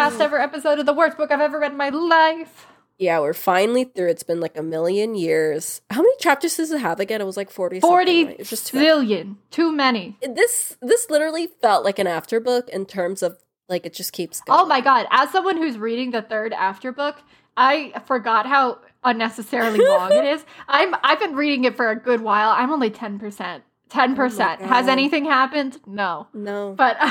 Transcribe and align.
last 0.00 0.20
ever 0.20 0.38
episode 0.38 0.78
of 0.78 0.86
the 0.86 0.92
worst 0.92 1.16
book 1.16 1.30
I've 1.30 1.40
ever 1.40 1.58
read 1.58 1.72
in 1.72 1.78
my 1.78 1.90
life. 1.90 2.66
Yeah, 2.98 3.20
we're 3.20 3.32
finally 3.32 3.84
through. 3.84 4.08
It's 4.10 4.22
been 4.22 4.40
like 4.40 4.58
a 4.58 4.62
million 4.62 5.14
years. 5.14 5.80
How 5.88 6.02
many 6.02 6.14
chapters 6.18 6.56
does 6.56 6.70
it 6.70 6.80
have 6.80 7.00
again? 7.00 7.20
It 7.20 7.24
was 7.24 7.36
like 7.36 7.50
40 7.50 7.80
Forty 7.80 8.24
right? 8.26 8.36
It's 8.38 8.50
just 8.50 8.66
too 8.66 8.78
many. 8.78 9.36
Too 9.50 9.72
many. 9.72 10.18
This 10.20 10.76
this 10.82 11.08
literally 11.08 11.46
felt 11.46 11.84
like 11.84 11.98
an 11.98 12.06
afterbook 12.06 12.68
in 12.68 12.84
terms 12.84 13.22
of 13.22 13.38
like 13.68 13.86
it 13.86 13.94
just 13.94 14.12
keeps 14.12 14.40
going. 14.42 14.58
Oh 14.58 14.66
my 14.66 14.80
god! 14.82 15.06
As 15.10 15.30
someone 15.30 15.56
who's 15.56 15.78
reading 15.78 16.10
the 16.10 16.20
third 16.22 16.52
after 16.52 16.92
book, 16.92 17.16
I 17.56 17.92
forgot 18.06 18.44
how 18.46 18.80
unnecessarily 19.02 19.78
long 19.86 20.12
it 20.12 20.24
is. 20.24 20.44
I'm 20.68 20.94
I've 21.02 21.20
been 21.20 21.36
reading 21.36 21.64
it 21.64 21.76
for 21.76 21.88
a 21.88 21.96
good 21.96 22.20
while. 22.20 22.50
I'm 22.50 22.70
only 22.70 22.90
ten 22.90 23.18
percent. 23.18 23.64
Ten 23.88 24.12
oh 24.12 24.16
percent. 24.16 24.60
Has 24.60 24.88
anything 24.88 25.24
happened? 25.24 25.78
No. 25.86 26.26
No. 26.34 26.74
But 26.76 26.98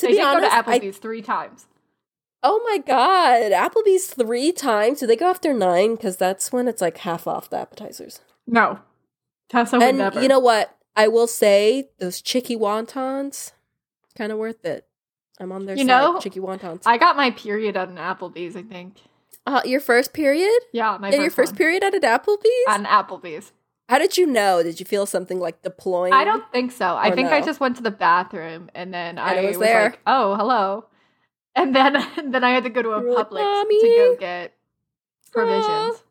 To 0.00 0.06
they 0.06 0.12
be 0.12 0.20
honest, 0.20 0.50
go 0.54 0.62
to 0.62 0.68
I- 0.70 0.78
Applebee's 0.78 0.98
three 0.98 1.20
times. 1.20 1.66
Oh 2.42 2.60
my 2.68 2.78
god. 2.78 3.52
Applebee's 3.52 4.06
three 4.08 4.52
times. 4.52 5.00
Do 5.00 5.06
they 5.06 5.16
go 5.16 5.28
after 5.28 5.52
nine? 5.52 5.94
Because 5.96 6.16
that's 6.16 6.52
when 6.52 6.68
it's 6.68 6.80
like 6.80 6.98
half 6.98 7.26
off 7.26 7.50
the 7.50 7.58
appetizers. 7.58 8.20
No. 8.46 8.78
Tessa 9.50 9.76
would 9.78 9.86
and 9.86 9.98
never. 9.98 10.22
you 10.22 10.28
know 10.28 10.38
what? 10.38 10.76
I 10.96 11.08
will 11.08 11.26
say 11.26 11.90
those 11.98 12.20
chicky 12.22 12.56
wontons, 12.56 13.52
kind 14.16 14.32
of 14.32 14.38
worth 14.38 14.64
it. 14.64 14.86
I'm 15.38 15.52
on 15.52 15.66
their 15.66 15.76
You 15.76 15.82
side. 15.82 15.86
know, 15.88 16.20
chicky 16.20 16.40
wontons. 16.40 16.82
I 16.86 16.98
got 16.98 17.16
my 17.16 17.30
period 17.30 17.76
at 17.76 17.88
an 17.88 17.96
Applebee's. 17.96 18.56
I 18.56 18.62
think. 18.62 18.96
uh, 19.46 19.62
your 19.64 19.80
first 19.80 20.12
period? 20.12 20.60
Yeah, 20.72 20.98
my 21.00 21.08
yeah, 21.08 21.12
first 21.12 21.20
your 21.22 21.30
first 21.30 21.52
one. 21.52 21.56
period 21.58 21.82
at 21.84 21.94
an 21.94 22.02
Applebee's? 22.02 22.66
at 22.68 22.80
an 22.80 22.86
Applebee's. 22.86 23.52
How 23.88 23.98
did 23.98 24.16
you 24.16 24.26
know? 24.26 24.62
Did 24.62 24.78
you 24.78 24.86
feel 24.86 25.04
something 25.06 25.40
like 25.40 25.62
deploying? 25.62 26.12
I 26.12 26.24
don't 26.24 26.44
think 26.52 26.70
so. 26.72 26.96
I 26.96 27.10
think 27.14 27.28
I 27.30 27.40
just 27.40 27.58
went 27.60 27.76
to 27.76 27.82
the 27.82 27.90
bathroom 27.90 28.70
and 28.74 28.94
then 28.94 29.18
I 29.18 29.40
was, 29.42 29.56
was 29.56 29.66
there. 29.66 29.84
like, 29.90 30.00
"Oh, 30.06 30.36
hello," 30.36 30.84
and 31.54 31.74
then 31.74 31.92
then 32.30 32.44
I 32.44 32.50
had 32.50 32.64
to 32.64 32.70
go 32.70 32.82
to 32.82 32.90
a 32.92 33.00
You 33.00 33.08
were 33.08 33.14
like, 33.14 33.28
Publix 33.28 33.68
to 33.68 33.94
go 33.96 34.16
get 34.18 34.54
provisions. 35.32 35.64
Ah. 35.66 36.02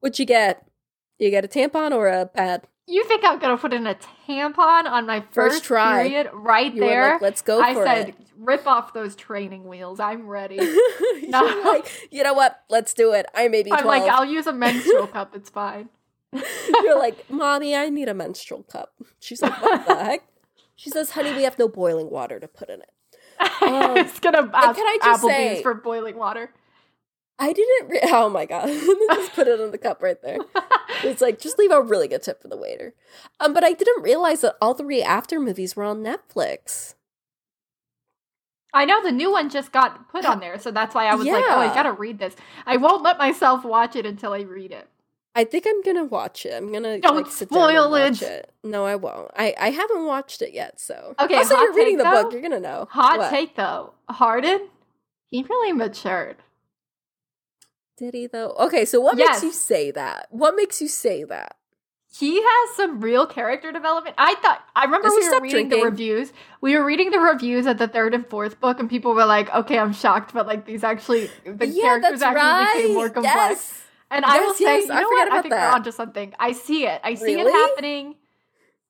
What'd 0.00 0.18
you 0.18 0.26
get? 0.26 0.66
You 1.18 1.30
get 1.30 1.44
a 1.44 1.48
tampon 1.48 1.92
or 1.92 2.08
a 2.08 2.26
pad? 2.26 2.66
You 2.86 3.02
think 3.04 3.24
I'm 3.24 3.38
gonna 3.38 3.56
put 3.58 3.72
in 3.72 3.86
a 3.86 3.96
tampon 4.28 4.84
on 4.84 5.06
my 5.06 5.24
first, 5.32 5.64
try. 5.64 6.04
period 6.04 6.30
right 6.32 6.72
You 6.72 6.80
there? 6.80 7.12
like, 7.14 7.22
let's 7.22 7.42
go 7.42 7.60
I 7.60 7.74
said, 7.74 8.08
it. 8.10 8.14
"Rip 8.38 8.66
off 8.66 8.92
those 8.92 9.16
training 9.16 9.64
wheels. 9.64 9.98
I'm 9.98 10.26
ready." 10.26 10.58
No. 11.28 11.42
like, 11.64 12.08
you 12.12 12.22
know 12.22 12.34
what? 12.34 12.60
Let's 12.68 12.94
do 12.94 13.12
it. 13.12 13.26
I 13.34 13.48
may 13.48 13.64
be 13.64 13.70
12. 13.70 13.80
I'm 13.80 13.86
like, 13.88 14.08
"I'll 14.08 14.24
use 14.24 14.46
a 14.46 14.52
menstrual 14.52 15.08
cup. 15.08 15.34
It's 15.34 15.50
fine." 15.50 15.88
You're 16.82 16.98
like, 16.98 17.28
mommy, 17.30 17.74
I 17.74 17.88
need 17.88 18.08
a 18.08 18.14
menstrual 18.14 18.62
cup. 18.64 18.92
She's 19.20 19.40
like, 19.42 19.60
what 19.62 19.86
the 19.86 19.94
heck? 19.96 20.28
She 20.74 20.90
says, 20.90 21.10
honey, 21.12 21.32
we 21.34 21.44
have 21.44 21.58
no 21.58 21.66
boiling 21.68 22.10
water 22.10 22.38
to 22.38 22.46
put 22.48 22.68
in 22.68 22.80
it. 22.82 22.90
Um, 23.40 23.96
it's 23.96 24.20
gonna 24.20 24.50
ask 24.52 24.76
can 24.76 24.86
I 24.86 24.98
just 25.02 25.22
Applebee's 25.22 25.56
say- 25.58 25.62
for 25.62 25.74
boiling 25.74 26.16
water. 26.16 26.50
I 27.38 27.52
didn't. 27.52 27.88
Re- 27.88 28.00
oh 28.04 28.28
my 28.28 28.46
god! 28.46 28.66
just 29.14 29.34
put 29.34 29.48
it 29.48 29.60
in 29.60 29.70
the 29.70 29.78
cup 29.78 30.02
right 30.02 30.20
there. 30.22 30.38
It's 31.02 31.20
like 31.20 31.38
just 31.38 31.58
leave 31.58 31.70
a 31.70 31.82
really 31.82 32.08
good 32.08 32.22
tip 32.22 32.40
for 32.40 32.48
the 32.48 32.56
waiter. 32.56 32.94
Um, 33.40 33.52
but 33.52 33.64
I 33.64 33.72
didn't 33.72 34.02
realize 34.02 34.40
that 34.40 34.56
all 34.60 34.74
three 34.74 35.02
after 35.02 35.38
movies 35.38 35.76
were 35.76 35.84
on 35.84 36.02
Netflix. 36.02 36.94
I 38.72 38.84
know 38.84 39.02
the 39.02 39.12
new 39.12 39.32
one 39.32 39.48
just 39.48 39.72
got 39.72 40.10
put 40.10 40.24
on 40.26 40.40
there, 40.40 40.58
so 40.58 40.70
that's 40.70 40.94
why 40.94 41.06
I 41.06 41.14
was 41.14 41.26
like, 41.26 41.44
"Oh, 41.46 41.58
I 41.58 41.74
gotta 41.74 41.92
read 41.92 42.18
this." 42.18 42.36
I 42.66 42.76
won't 42.76 43.02
let 43.02 43.18
myself 43.18 43.64
watch 43.64 43.96
it 43.96 44.06
until 44.06 44.32
I 44.32 44.40
read 44.40 44.72
it. 44.72 44.88
I 45.38 45.44
think 45.44 45.66
I'm 45.68 45.82
gonna 45.82 46.06
watch 46.06 46.46
it. 46.46 46.54
I'm 46.54 46.72
gonna 46.72 46.98
Don't 46.98 47.14
like 47.16 47.26
sit 47.26 47.50
down 47.50 47.68
spoil 47.68 47.94
and 47.94 48.10
watch 48.14 48.22
it. 48.22 48.26
it. 48.28 48.54
No, 48.64 48.86
I 48.86 48.96
won't. 48.96 49.30
I 49.36 49.54
I 49.60 49.70
haven't 49.70 50.06
watched 50.06 50.40
it 50.40 50.54
yet. 50.54 50.80
So 50.80 51.14
Okay, 51.20 51.34
Also, 51.36 51.56
you're 51.60 51.74
reading 51.74 51.98
the 51.98 52.04
book. 52.04 52.32
You're 52.32 52.40
gonna 52.42 52.58
know. 52.58 52.88
Hot 52.90 53.18
What? 53.18 53.30
take 53.30 53.54
though, 53.54 53.92
Hardin, 54.08 54.68
he 55.26 55.42
really 55.42 55.72
matured. 55.72 56.36
Did 57.98 58.14
he 58.14 58.26
though? 58.26 58.54
Okay, 58.58 58.84
so 58.86 59.00
what 59.00 59.18
Yes. 59.18 59.42
makes 59.42 59.44
you 59.44 59.52
say 59.52 59.90
that? 59.90 60.26
What 60.30 60.56
makes 60.56 60.80
you 60.80 60.88
say 60.88 61.24
that? 61.24 61.56
He 62.18 62.40
has 62.42 62.76
some 62.76 63.00
real 63.02 63.26
character 63.26 63.72
development. 63.72 64.14
I 64.16 64.36
thought 64.36 64.62
I 64.74 64.84
remember 64.84 65.08
Does 65.08 65.16
we 65.18 65.28
were 65.28 65.40
reading 65.40 65.68
the 65.68 65.82
reviews. 65.82 66.32
We 66.62 66.78
were 66.78 66.84
reading 66.84 67.10
the 67.10 67.20
reviews 67.20 67.66
at 67.66 67.76
the 67.76 67.88
third 67.88 68.14
and 68.14 68.26
fourth 68.26 68.58
book, 68.58 68.80
and 68.80 68.88
people 68.88 69.12
were 69.14 69.26
like, 69.26 69.52
"Okay, 69.54 69.78
I'm 69.78 69.92
shocked, 69.92 70.32
but 70.32 70.46
like 70.46 70.64
these 70.64 70.82
actually 70.82 71.30
the 71.44 71.66
yeah, 71.66 71.82
characters 71.82 72.22
actually 72.22 72.40
right. 72.42 72.74
became 72.76 72.94
more 72.94 73.10
complex." 73.10 73.36
Yes. 73.36 73.82
And 74.10 74.24
I 74.24 74.38
will 74.40 74.48
Yes, 74.48 74.58
say, 74.58 74.64
yes, 74.64 74.86
you 74.86 74.92
I 74.94 75.00
know 75.00 75.08
what? 75.08 75.32
I 75.32 75.42
think 75.42 75.52
that. 75.54 75.68
we're 75.70 75.74
onto 75.74 75.90
something. 75.90 76.32
I 76.38 76.52
see 76.52 76.86
it. 76.86 77.00
I 77.02 77.14
see 77.14 77.38
it 77.40 77.50
happening, 77.52 78.14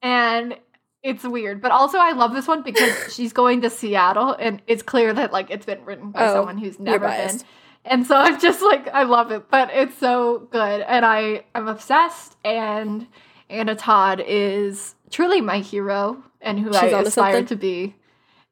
and 0.03 0.57
it's 1.03 1.25
weird. 1.25 1.63
But 1.63 1.71
also, 1.73 1.99
I 1.99 2.13
love 2.13 2.35
this 2.35 2.47
one 2.47 2.63
because 2.63 2.93
she's 3.15 3.33
going 3.33 3.63
to 3.63 3.71
Seattle, 3.71 4.33
and 4.39 4.61
it's 4.67 4.83
clear 4.83 5.13
that 5.15 5.33
like 5.33 5.51
it's 5.51 5.65
been 5.67 5.85
written 5.85 6.11
by 6.11 6.29
Oh, 6.29 6.35
someone 6.35 6.59
who's 6.59 6.79
never 6.79 7.09
been. 7.09 7.41
And 7.85 8.07
so 8.07 8.17
I'm 8.17 8.39
just 8.41 8.63
like, 8.63 8.89
I 8.89 9.05
love 9.05 9.31
it, 9.31 9.49
but 9.51 9.71
it's 9.73 9.97
so 9.99 10.49
good, 10.51 10.81
and 10.83 11.05
I 11.07 11.45
I'm 11.55 11.69
obsessed. 11.69 12.37
And 12.45 13.07
Anna 13.49 13.75
Todd 13.75 14.21
is 14.27 14.97
truly 15.11 15.41
my 15.41 15.61
hero 15.61 16.23
and 16.41 16.59
who 16.59 16.73
She's 16.73 16.83
I 16.83 17.01
aspire 17.01 17.43
to 17.45 17.57
be, 17.57 17.95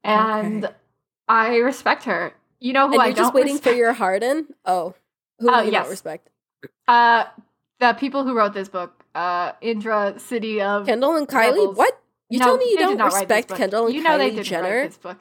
and 0.03 0.65
Okay. 0.65 0.75
I 1.29 1.57
respect 1.57 2.05
her. 2.05 2.33
You 2.61 2.73
know 2.73 2.87
who 2.87 2.95
and 2.95 3.03
I 3.03 3.07
you're 3.09 3.17
just 3.17 3.35
waiting 3.35 3.59
for 3.59 3.73
your 3.73 3.93
Hardin? 3.93 4.47
Oh. 4.65 4.95
Who 5.41 5.51
Uh, 5.51 5.61
do 5.61 5.67
you 5.67 5.73
yes. 5.73 5.85
not 5.85 5.91
respect? 5.91 6.31
Uh, 6.89 7.25
the 7.81 7.93
people 7.95 8.25
who 8.25 8.35
wrote 8.35 8.55
this 8.55 8.69
book, 8.69 9.05
uh, 9.15 9.53
Indra 9.61 10.15
City 10.19 10.61
of 10.61 10.87
Kendall 10.87 11.17
and 11.17 11.29
Kylie? 11.29 11.51
Rebels. 11.51 11.77
What? 11.77 12.01
You 12.31 12.39
No, 12.39 12.47
told 12.47 12.61
me 12.61 12.71
you 12.71 12.79
don't 12.79 12.97
not 12.97 13.13
write 13.13 13.29
this 13.29 13.37
respect. 13.39 13.59
Kendall 13.59 13.87
and 13.87 13.95
You 13.95 14.03
know 14.03 14.17
they 14.19 14.31
Kylie 14.31 14.35
didn't 14.37 14.45
Jenner? 14.47 14.77
write 14.81 14.87
this 14.89 14.97
book, 14.97 15.19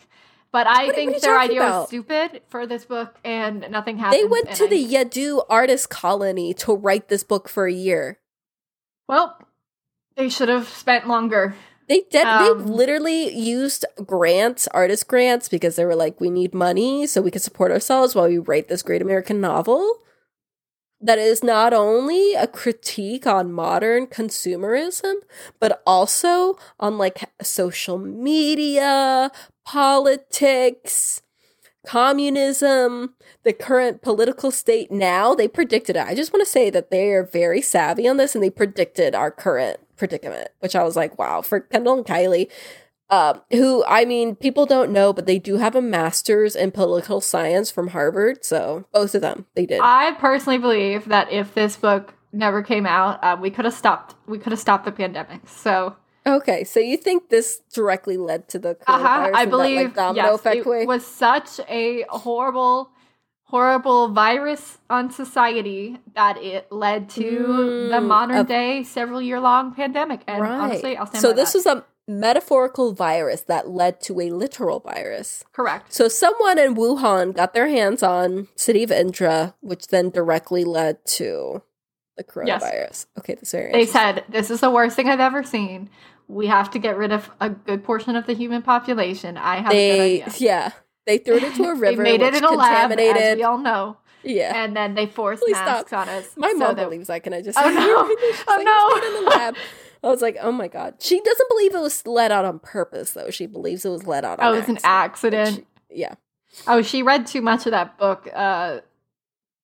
but 0.51 0.67
I 0.67 0.85
What- 0.87 0.95
think 0.95 1.19
their 1.21 1.37
idea 1.39 1.61
was 1.61 1.87
stupid 1.87 2.41
for 2.47 2.65
this 2.65 2.85
book, 2.85 3.15
and 3.23 3.69
nothing 3.69 3.97
happened. 3.97 4.21
They 4.21 4.25
went 4.25 4.51
to 4.55 4.65
I- 4.65 4.67
the 4.67 4.85
Yaddo 4.85 5.45
artist 5.49 5.89
colony 5.89 6.53
to 6.55 6.73
write 6.73 7.07
this 7.09 7.23
book 7.23 7.49
for 7.49 7.65
a 7.67 7.73
year. 7.73 8.19
well. 9.07 9.37
They 10.15 10.29
should 10.29 10.47
have 10.49 10.69
spent 10.69 11.07
longer. 11.07 11.55
They 11.87 12.01
did. 12.11 12.23
Um, 12.23 12.43
they 12.67 12.71
literally 12.71 13.33
used 13.33 13.83
grants, 14.05 14.67
artist 14.67 15.07
grants, 15.07 15.49
because 15.49 15.75
they 15.75 15.85
were 15.85 15.95
like, 15.95 16.21
"We 16.21 16.29
need 16.29 16.53
money 16.53 17.07
so 17.07 17.19
we 17.19 17.31
can 17.31 17.41
support 17.41 17.71
ourselves 17.71 18.13
while 18.13 18.27
we 18.27 18.37
write 18.37 18.67
this 18.67 18.83
great 18.83 19.01
American 19.01 19.41
novel." 19.41 20.01
That 21.03 21.19
is 21.19 21.43
not 21.43 21.73
only 21.73 22.33
a 22.33 22.47
critique 22.47 23.27
on 23.27 23.51
modern 23.51 24.07
consumerism, 24.07 25.15
but 25.59 25.83
also 25.85 26.57
on 26.79 26.97
like 26.97 27.29
social 27.41 27.97
media, 27.97 29.29
politics, 29.65 31.21
communism, 31.85 33.15
the 33.43 33.51
current 33.51 34.01
political 34.01 34.49
state 34.49 34.93
now. 34.93 35.35
They 35.35 35.49
predicted 35.49 35.97
it. 35.97 36.07
I 36.07 36.15
just 36.15 36.31
want 36.31 36.45
to 36.45 36.49
say 36.49 36.69
that 36.69 36.89
they 36.89 37.11
are 37.11 37.25
very 37.25 37.61
savvy 37.61 38.07
on 38.07 38.15
this 38.15 38.33
and 38.33 38.41
they 38.41 38.49
predicted 38.49 39.13
our 39.13 39.29
current 39.29 39.81
predicament, 39.97 40.51
which 40.59 40.73
I 40.73 40.83
was 40.83 40.95
like, 40.95 41.19
wow, 41.19 41.41
for 41.41 41.59
Kendall 41.59 41.97
and 41.97 42.05
Kylie, 42.05 42.49
uh, 43.13 43.39
who 43.51 43.83
I 43.85 44.05
mean, 44.05 44.35
people 44.35 44.65
don't 44.65 44.91
know, 44.91 45.13
but 45.13 45.27
they 45.27 45.37
do 45.37 45.57
have 45.57 45.75
a 45.75 45.81
master's 45.81 46.55
in 46.55 46.71
political 46.71 47.21
science 47.21 47.69
from 47.69 47.89
Harvard. 47.89 48.43
So 48.43 48.85
both 48.91 49.13
of 49.13 49.21
them, 49.21 49.45
they 49.53 49.67
did. 49.67 49.81
I 49.83 50.13
personally 50.13 50.57
believe 50.57 51.05
that 51.05 51.31
if 51.31 51.53
this 51.53 51.75
book 51.75 52.15
never 52.31 52.63
came 52.63 52.87
out, 52.87 53.23
uh, 53.23 53.37
we 53.39 53.51
could 53.51 53.65
have 53.65 53.73
stopped. 53.75 54.15
We 54.25 54.39
could 54.39 54.51
have 54.51 54.59
stopped 54.59 54.85
the 54.85 54.91
pandemic. 54.91 55.47
So, 55.47 55.95
okay, 56.25 56.63
so 56.63 56.79
you 56.79 56.97
think 56.97 57.29
this 57.29 57.61
directly 57.71 58.17
led 58.17 58.49
to 58.49 58.57
the 58.57 58.77
uh-huh, 58.87 59.29
I 59.31 59.45
believe 59.45 59.77
that, 59.77 59.83
like, 59.83 59.95
domino 59.95 60.23
yes, 60.31 60.39
effect 60.39 60.57
it 60.57 60.65
way? 60.65 60.85
was 60.87 61.05
such 61.05 61.59
a 61.69 62.05
horrible, 62.09 62.89
horrible 63.53 64.07
virus 64.09 64.79
on 64.89 65.11
society 65.11 65.99
that 66.15 66.37
it 66.41 66.71
led 66.71 67.07
to 67.07 67.21
the 67.91 67.99
Mm, 67.99 68.07
modern 68.07 68.37
of- 68.37 68.47
day, 68.47 68.81
several 68.81 69.21
year 69.21 69.39
long 69.39 69.71
pandemic. 69.75 70.21
And 70.27 70.43
honestly, 70.43 70.97
I'll 70.97 71.05
stand 71.05 71.21
so 71.21 71.33
this 71.33 71.51
that. 71.53 71.57
was 71.59 71.65
a 71.67 71.85
metaphorical 72.07 72.93
virus 72.93 73.41
that 73.41 73.69
led 73.69 74.01
to 74.01 74.19
a 74.19 74.31
literal 74.31 74.79
virus. 74.79 75.43
correct. 75.53 75.93
So 75.93 76.07
someone 76.07 76.57
in 76.57 76.73
Wuhan 76.75 77.35
got 77.35 77.53
their 77.53 77.67
hands 77.67 78.01
on 78.01 78.47
city 78.55 78.81
of 78.83 78.91
Indra, 78.91 79.53
which 79.61 79.87
then 79.87 80.09
directly 80.09 80.63
led 80.65 81.05
to 81.19 81.61
the 82.17 82.23
coronavirus. 82.23 83.05
Okay, 83.19 83.35
that's 83.35 83.51
very. 83.51 83.71
They 83.71 83.85
said, 83.85 84.23
This 84.29 84.49
is 84.49 84.61
the 84.61 84.71
worst 84.71 84.95
thing 84.95 85.07
I've 85.09 85.19
ever 85.19 85.43
seen. 85.43 85.91
We 86.27 86.47
have 86.47 86.71
to 86.71 86.79
get 86.79 86.97
rid 86.97 87.11
of 87.11 87.29
a 87.39 87.49
good 87.51 87.83
portion 87.83 88.15
of 88.15 88.25
the 88.25 88.33
human 88.33 88.63
population. 88.63 89.37
I 89.37 89.57
have 89.57 89.71
a 89.71 90.19
good 90.21 90.23
idea. 90.25 90.33
yeah 90.39 90.71
they 91.05 91.17
threw 91.17 91.35
it 91.37 91.43
into 91.43 91.63
a 91.63 91.75
river. 91.75 92.03
they 92.03 92.17
made 92.17 92.21
it 92.21 92.33
in 92.35 92.43
a 92.43 92.51
lab, 92.51 92.91
as 92.91 92.97
contaminated. 92.97 93.37
we 93.37 93.43
all 93.43 93.57
know. 93.57 93.97
yeah, 94.23 94.63
And 94.63 94.75
then 94.75 94.95
they 94.95 95.05
forced 95.05 95.43
Please 95.43 95.53
masks 95.53 95.89
stop. 95.89 96.07
on 96.07 96.09
us. 96.13 96.29
my 96.37 96.49
so 96.51 96.57
mom 96.57 96.75
that- 96.75 96.83
believes 96.85 97.07
that. 97.07 97.23
Can 97.23 97.33
I 97.33 97.41
just? 97.41 97.57
Oh, 97.61 97.69
no. 97.69 98.07
Oh, 98.47 98.55
like, 98.57 98.65
no. 98.65 98.89
"It's 98.97 99.07
in 99.17 99.23
the 99.25 99.29
lab. 99.29 99.55
I 100.03 100.07
was 100.07 100.21
like, 100.21 100.37
oh 100.41 100.51
my 100.51 100.67
god. 100.67 100.95
She 100.99 101.19
doesn't 101.21 101.49
believe 101.49 101.73
it 101.75 101.79
was 101.79 102.05
let 102.05 102.29
out 102.31 102.43
on 102.45 102.59
purpose, 102.59 103.11
though. 103.11 103.29
She 103.29 103.45
believes 103.45 103.85
it 103.85 103.89
was 103.89 104.05
let 104.05 104.25
out. 104.25 104.39
Oh, 104.41 104.53
it 104.53 104.59
was 104.59 104.69
an 104.69 104.79
accident. 104.83 105.55
She- 105.89 105.95
yeah, 105.95 106.15
Oh, 106.67 106.81
she 106.81 107.03
read 107.03 107.25
too 107.27 107.41
much 107.41 107.65
of 107.67 107.71
that 107.71 107.97
book. 107.97 108.27
Uh, 108.33 108.79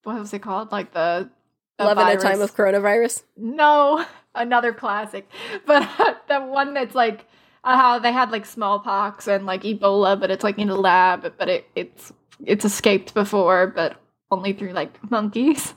what 0.03 0.17
was 0.19 0.33
it 0.33 0.39
called? 0.41 0.71
Like 0.71 0.93
the, 0.93 1.29
the 1.77 1.83
love 1.85 1.97
in 1.97 2.07
a 2.07 2.17
time 2.21 2.39
of 2.41 2.55
coronavirus. 2.55 3.23
no, 3.35 4.05
another 4.35 4.73
classic, 4.73 5.27
but 5.65 5.87
the 6.27 6.39
one 6.39 6.73
that's 6.73 6.95
like 6.95 7.25
uh, 7.63 7.75
how 7.75 7.99
they 7.99 8.11
had 8.11 8.31
like 8.31 8.45
smallpox 8.45 9.27
and 9.27 9.45
like 9.45 9.63
Ebola, 9.63 10.19
but 10.19 10.31
it's 10.31 10.43
like 10.43 10.57
in 10.57 10.69
a 10.69 10.75
lab, 10.75 11.33
but 11.37 11.49
it, 11.49 11.67
it's 11.75 12.13
it's 12.45 12.65
escaped 12.65 13.13
before, 13.13 13.67
but 13.67 13.97
only 14.31 14.53
through 14.53 14.71
like 14.71 15.11
monkeys. 15.11 15.73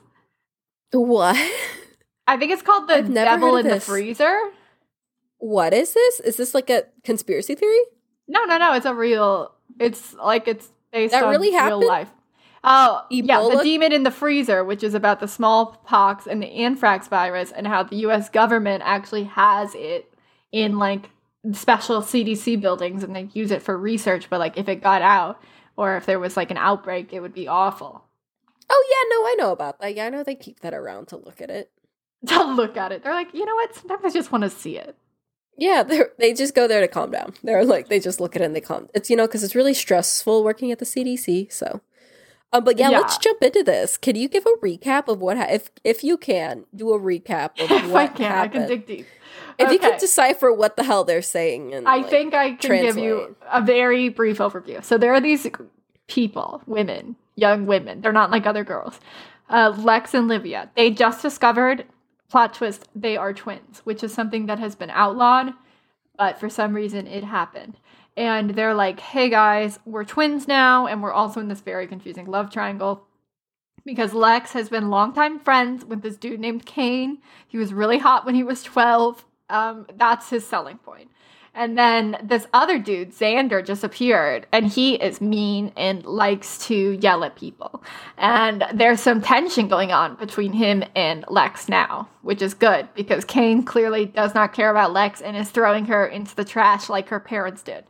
What? 0.93 1.37
I 2.27 2.37
think 2.37 2.53
it's 2.53 2.63
called 2.63 2.89
the 2.89 3.03
devil 3.03 3.57
in 3.57 3.67
the 3.67 3.81
freezer. 3.81 4.39
What 5.39 5.75
is 5.75 5.93
this? 5.95 6.21
Is 6.21 6.37
this 6.37 6.55
like 6.55 6.71
a 6.71 6.85
conspiracy 7.03 7.55
theory? 7.55 7.81
No, 8.29 8.45
no, 8.45 8.59
no. 8.59 8.75
It's 8.75 8.87
a 8.87 8.95
real. 8.95 9.53
It's 9.81 10.15
like 10.15 10.47
it's 10.47 10.71
based 10.93 11.13
That 11.13 11.25
on 11.25 11.31
really 11.31 11.51
real 11.51 11.85
life. 11.85 12.11
Oh, 12.65 13.05
yeah, 13.11 13.41
the 13.41 13.61
demon 13.65 13.93
in 13.93 14.05
the 14.05 14.13
freezer, 14.13 14.63
which 14.63 14.85
is 14.85 14.95
about 14.95 15.19
the 15.19 15.27
smallpox 15.27 16.29
and 16.29 16.41
the 16.41 16.47
anthrax 16.47 17.09
virus, 17.09 17.51
and 17.51 17.67
how 17.67 17.83
the 17.83 17.97
U.S. 17.97 18.29
government 18.29 18.85
actually 18.87 19.25
has 19.25 19.75
it 19.75 20.15
in 20.53 20.79
like 20.79 21.11
special 21.53 22.03
CDC 22.03 22.61
buildings, 22.61 23.03
and 23.03 23.15
they 23.15 23.29
use 23.33 23.51
it 23.51 23.63
for 23.63 23.77
research. 23.77 24.31
But 24.31 24.41
like, 24.41 24.57
if 24.57 24.69
it 24.69 24.77
got 24.77 25.03
out, 25.03 25.43
or 25.77 25.97
if 25.97 26.07
there 26.07 26.21
was 26.21 26.37
like 26.37 26.51
an 26.51 26.57
outbreak, 26.57 27.13
it 27.13 27.21
would 27.21 27.35
be 27.35 27.49
awful 27.49 28.05
Oh 28.73 28.85
yeah, 28.89 29.17
no, 29.17 29.27
I 29.27 29.35
know 29.35 29.53
about 29.53 29.81
that. 29.81 29.95
Yeah, 29.95 30.07
I 30.07 30.09
know 30.09 30.23
they 30.23 30.35
keep 30.35 30.61
that 30.61 30.73
around 30.73 31.09
to 31.09 31.17
look 31.17 31.43
at 31.43 31.51
it. 31.51 31.71
to 32.27 32.43
look 32.45 32.77
at 32.77 32.93
it. 32.93 33.03
They're 33.03 33.13
like, 33.13 33.35
you 33.35 33.45
know 33.45 33.55
what? 33.55 33.75
Sometimes 33.75 34.05
I 34.05 34.11
just 34.11 34.33
want 34.33 34.45
to 34.45 34.51
see 34.51 34.79
it. 34.79 34.97
Yeah, 35.59 35.83
they 35.83 36.01
they 36.19 36.33
just 36.33 36.55
go 36.55 36.67
there 36.67 36.81
to 36.81 36.89
calm 36.89 37.11
down. 37.11 37.35
They're 37.43 37.65
like 37.65 37.89
they 37.89 38.01
just 38.01 38.21
look 38.21 38.35
at 38.35 38.41
it 38.41 38.47
and 38.47 38.57
they 38.57 38.63
calm. 38.63 38.89
It's 38.95 39.11
you 39.11 39.17
know 39.17 39.27
because 39.27 39.45
it's 39.45 39.55
really 39.55 39.75
stressful 39.75 40.43
working 40.43 40.73
at 40.73 40.79
the 40.79 40.87
CDC. 40.87 41.53
So, 41.53 41.83
um, 42.53 42.65
but 42.65 42.79
yeah, 42.79 42.91
Yeah. 42.91 42.99
let's 43.01 43.19
jump 43.19 43.43
into 43.43 43.63
this. 43.63 43.97
Can 43.97 44.17
you 44.17 44.29
give 44.29 44.45
a 44.47 44.55
recap 44.63 45.09
of 45.09 45.21
what 45.21 45.37
ha- 45.37 45.47
if 45.51 45.71
if 45.85 46.05
you 46.05 46.17
can 46.17 46.65
do 46.75 46.93
a 46.93 46.99
recap 47.01 47.61
of 47.63 47.71
if 47.71 47.87
what 47.91 48.03
I 48.03 48.07
can, 48.09 48.33
I 48.33 48.49
can 48.49 48.69
dig 48.69 48.87
deep. 48.87 49.07
if 49.59 49.73
you 49.73 49.79
can 49.79 49.99
decipher 49.99 50.53
what 50.53 50.77
the 50.77 50.85
hell 50.85 51.05
they're 51.05 51.23
saying, 51.23 51.73
and 51.75 51.89
I 51.89 51.99
like, 51.99 52.11
think 52.11 52.35
I 52.35 52.53
can 52.53 52.83
give 52.83 52.97
you 52.99 53.37
a 53.51 53.61
very 53.63 54.09
brief 54.09 54.39
overview. 54.39 54.85
So 54.85 54.99
there 54.99 55.13
are 55.15 55.21
these 55.21 55.47
people, 56.09 56.63
women, 56.67 57.17
young 57.37 57.67
women. 57.67 58.01
They're 58.01 58.13
not 58.13 58.31
like 58.31 58.47
other 58.47 58.65
girls. 58.65 59.01
Uh, 59.49 59.75
Lex 59.79 60.15
and 60.15 60.29
Livia. 60.29 60.71
They 60.77 60.91
just 60.91 61.21
discovered 61.23 61.85
plot 62.31 62.55
twist. 62.55 62.89
They 62.95 63.17
are 63.17 63.33
twins, 63.35 63.81
which 63.85 64.03
is 64.03 64.13
something 64.13 64.47
that 64.47 64.59
has 64.59 64.75
been 64.75 64.91
outlawed, 64.91 65.53
but 66.17 66.41
for 66.41 66.49
some 66.49 66.75
reason 66.75 67.07
it 67.07 67.25
happened. 67.25 67.77
And 68.17 68.51
they're 68.51 68.75
like, 68.75 69.01
"Hey 69.01 69.29
guys, 69.29 69.79
we're 69.85 70.05
twins 70.05 70.47
now, 70.47 70.87
and 70.87 71.03
we're 71.03 71.13
also 71.13 71.41
in 71.41 71.49
this 71.49 71.61
very 71.61 71.87
confusing 71.87 72.27
love 72.27 72.51
triangle." 72.51 73.07
Because 73.85 74.15
Lex 74.15 74.53
has 74.53 74.69
been 74.69 74.91
longtime 74.91 75.41
friends 75.41 75.85
with 75.85 76.03
this 76.03 76.17
dude 76.17 76.39
named 76.39 76.67
Kane. 76.67 77.19
He 77.49 77.59
was 77.59 77.73
really 77.73 77.99
hot 77.99 78.25
when 78.25 78.35
he 78.35 78.45
was 78.45 78.63
12. 78.63 79.25
Um, 79.51 79.87
that's 79.97 80.31
his 80.31 80.47
selling 80.47 80.79
point. 80.79 81.11
And 81.55 81.77
then 81.77 82.17
this 82.23 82.47
other 82.55 82.79
dude, 82.79 83.13
Xander, 83.13 83.65
just 83.65 83.85
appeared, 83.85 84.47
and 84.53 84.67
he 84.67 84.95
is 84.95 85.21
mean 85.21 85.71
and 85.77 86.03
likes 86.07 86.57
to 86.67 86.93
yell 86.93 87.25
at 87.25 87.37
people. 87.37 87.83
And 88.17 88.65
there's 88.73 89.01
some 89.01 89.21
tension 89.21 89.69
going 89.69 89.93
on 89.93 90.17
between 90.17 90.55
him 90.55 90.83
and 90.97 91.27
Lex 91.29 91.69
now, 91.69 92.09
which 92.23 92.41
is 92.41 92.55
good 92.55 92.89
because 92.95 93.27
Kane 93.27 93.65
clearly 93.65 94.07
does 94.07 94.35
not 94.35 94.55
care 94.55 94.71
about 94.71 94.95
Lex 94.95 95.21
and 95.21 95.37
is 95.37 95.51
throwing 95.51 95.85
her 95.87 96.07
into 96.07 96.35
the 96.35 96.45
trash 96.45 96.89
like 96.89 97.09
her 97.09 97.21
parents 97.21 97.63
did. 97.63 97.85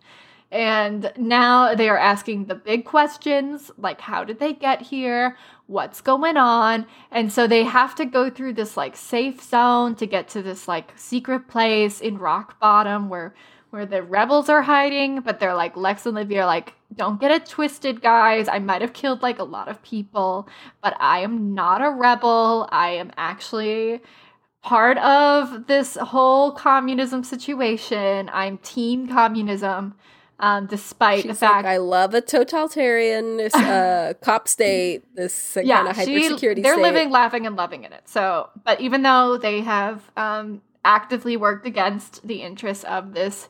And 0.50 1.10
now 1.16 1.74
they 1.74 1.88
are 1.88 1.96
asking 1.96 2.44
the 2.44 2.54
big 2.54 2.84
questions 2.84 3.70
like, 3.78 4.02
how 4.02 4.22
did 4.22 4.38
they 4.38 4.52
get 4.52 4.82
here? 4.82 5.38
What's 5.66 6.02
going 6.02 6.36
on? 6.36 6.84
And 7.10 7.32
so 7.32 7.46
they 7.46 7.62
have 7.62 7.94
to 7.94 8.04
go 8.04 8.28
through 8.28 8.52
this 8.52 8.76
like 8.76 8.94
safe 8.94 9.40
zone 9.40 9.94
to 9.94 10.06
get 10.06 10.28
to 10.28 10.42
this 10.42 10.68
like 10.68 10.92
secret 10.94 11.48
place 11.48 12.00
in 12.02 12.18
Rock 12.18 12.60
Bottom 12.60 13.08
where 13.08 13.34
where 13.72 13.86
the 13.86 14.02
rebels 14.02 14.50
are 14.50 14.60
hiding, 14.60 15.22
but 15.22 15.40
they're 15.40 15.54
like 15.54 15.78
Lex 15.78 16.04
and 16.04 16.14
Livia 16.14 16.42
are 16.42 16.46
like, 16.46 16.74
don't 16.94 17.18
get 17.18 17.30
it 17.30 17.46
twisted, 17.46 18.02
guys. 18.02 18.46
I 18.46 18.58
might 18.58 18.82
have 18.82 18.92
killed 18.92 19.22
like 19.22 19.38
a 19.38 19.44
lot 19.44 19.66
of 19.66 19.82
people, 19.82 20.46
but 20.82 20.94
I 21.00 21.20
am 21.20 21.54
not 21.54 21.80
a 21.80 21.88
rebel. 21.88 22.68
I 22.70 22.90
am 22.90 23.12
actually 23.16 24.02
part 24.60 24.98
of 24.98 25.68
this 25.68 25.96
whole 25.96 26.52
communism 26.52 27.24
situation. 27.24 28.28
I'm 28.30 28.58
team 28.58 29.08
communism, 29.08 29.94
um, 30.38 30.66
despite 30.66 31.26
the 31.26 31.32
fact 31.32 31.64
like, 31.64 31.72
I 31.72 31.78
love 31.78 32.12
a 32.12 32.20
totalitarian 32.20 33.40
uh, 33.54 34.12
cop 34.20 34.48
state, 34.48 35.02
this 35.16 35.56
uh, 35.56 35.62
kind 35.62 35.88
of 35.88 35.96
hyper 35.96 36.20
security 36.20 36.60
They're 36.60 36.74
state. 36.74 36.82
living, 36.82 37.08
laughing, 37.10 37.46
and 37.46 37.56
loving 37.56 37.84
in 37.84 37.94
it. 37.94 38.02
So, 38.06 38.50
but 38.64 38.82
even 38.82 39.00
though 39.00 39.38
they 39.38 39.62
have 39.62 40.02
um, 40.14 40.60
actively 40.84 41.36
worked 41.36 41.66
against 41.66 42.26
the 42.26 42.42
interests 42.42 42.84
of 42.84 43.14
this 43.14 43.48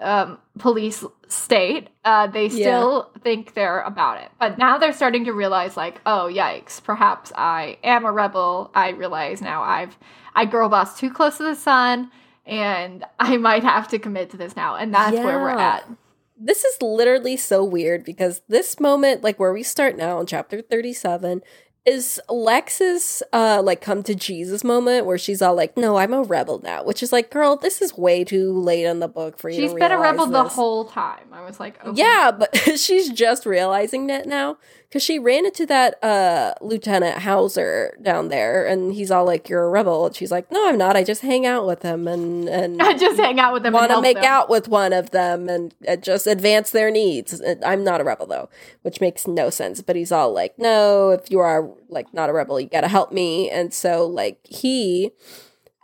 um, 0.00 0.38
police 0.58 1.04
state, 1.28 1.88
uh, 2.04 2.26
they 2.26 2.48
still 2.48 3.10
think 3.22 3.54
they're 3.54 3.80
about 3.80 4.22
it. 4.22 4.30
But 4.38 4.58
now 4.58 4.78
they're 4.78 4.92
starting 4.92 5.24
to 5.24 5.32
realize, 5.32 5.76
like, 5.76 6.00
oh 6.06 6.30
yikes, 6.32 6.82
perhaps 6.82 7.32
I 7.36 7.78
am 7.82 8.04
a 8.04 8.12
rebel. 8.12 8.70
I 8.74 8.90
realize 8.90 9.40
now 9.40 9.62
I've 9.62 9.96
I 10.34 10.44
girl 10.44 10.68
boss 10.68 10.98
too 10.98 11.10
close 11.10 11.38
to 11.38 11.42
the 11.42 11.54
sun, 11.54 12.10
and 12.46 13.04
I 13.18 13.36
might 13.36 13.64
have 13.64 13.88
to 13.88 13.98
commit 13.98 14.30
to 14.30 14.36
this 14.36 14.56
now. 14.56 14.76
And 14.76 14.94
that's 14.94 15.16
where 15.16 15.40
we're 15.40 15.50
at. 15.50 15.88
this 16.36 16.64
is 16.64 16.80
literally 16.80 17.36
so 17.36 17.64
weird 17.64 18.04
because 18.04 18.42
this 18.48 18.78
moment, 18.78 19.24
like 19.24 19.40
where 19.40 19.52
we 19.52 19.62
start 19.62 19.96
now 19.96 20.20
in 20.20 20.26
chapter 20.26 20.62
37, 20.62 21.42
is 21.88 22.20
Lex's 22.28 23.22
uh 23.32 23.62
like 23.64 23.80
come 23.80 24.02
to 24.04 24.14
Jesus 24.14 24.62
moment 24.62 25.06
where 25.06 25.18
she's 25.18 25.42
all 25.42 25.54
like, 25.54 25.76
No, 25.76 25.96
I'm 25.96 26.12
a 26.12 26.22
rebel 26.22 26.60
now, 26.62 26.84
which 26.84 27.02
is 27.02 27.12
like, 27.12 27.30
girl, 27.30 27.56
this 27.56 27.80
is 27.80 27.96
way 27.96 28.24
too 28.24 28.52
late 28.52 28.84
in 28.84 29.00
the 29.00 29.08
book 29.08 29.38
for 29.38 29.48
you 29.48 29.60
She's 29.60 29.72
to 29.72 29.78
been 29.78 29.92
a 29.92 29.98
rebel 29.98 30.26
the 30.26 30.44
whole 30.44 30.84
time. 30.84 31.26
I 31.32 31.42
was 31.44 31.58
like, 31.58 31.84
okay. 31.84 31.98
Yeah, 31.98 32.30
but 32.30 32.56
she's 32.78 33.10
just 33.10 33.46
realizing 33.46 34.10
it 34.10 34.26
now 34.26 34.58
because 34.88 35.02
she 35.02 35.18
ran 35.18 35.44
into 35.46 35.66
that 35.66 36.02
uh 36.02 36.54
Lieutenant 36.60 37.18
Hauser 37.18 37.96
down 38.02 38.28
there, 38.28 38.66
and 38.66 38.94
he's 38.94 39.10
all 39.10 39.24
like, 39.24 39.48
"You're 39.48 39.64
a 39.64 39.68
rebel," 39.70 40.06
and 40.06 40.14
she's 40.16 40.30
like, 40.30 40.50
"No, 40.50 40.68
I'm 40.68 40.78
not. 40.78 40.96
I 40.96 41.04
just 41.04 41.22
hang 41.22 41.44
out 41.46 41.66
with 41.66 41.80
them 41.80 42.08
and 42.08 42.48
and 42.48 42.82
I 42.82 42.96
just 42.96 43.18
hang 43.18 43.38
out 43.38 43.52
with 43.52 43.62
them. 43.62 43.74
and 43.74 43.80
want 43.80 43.90
to 43.92 44.00
make 44.00 44.16
them. 44.16 44.24
out 44.24 44.48
with 44.48 44.68
one 44.68 44.92
of 44.92 45.10
them 45.10 45.48
and 45.48 45.74
uh, 45.86 45.96
just 45.96 46.26
advance 46.26 46.70
their 46.70 46.90
needs. 46.90 47.40
Uh, 47.40 47.56
I'm 47.64 47.84
not 47.84 48.00
a 48.00 48.04
rebel 48.04 48.26
though, 48.26 48.48
which 48.82 49.00
makes 49.00 49.26
no 49.26 49.50
sense. 49.50 49.82
But 49.82 49.96
he's 49.96 50.12
all 50.12 50.32
like, 50.32 50.58
"No, 50.58 51.10
if 51.10 51.30
you 51.30 51.38
are 51.40 51.68
like 51.88 52.12
not 52.14 52.30
a 52.30 52.32
rebel, 52.32 52.58
you 52.60 52.68
gotta 52.68 52.88
help 52.88 53.12
me." 53.12 53.50
And 53.50 53.72
so 53.74 54.06
like 54.06 54.38
he 54.46 55.12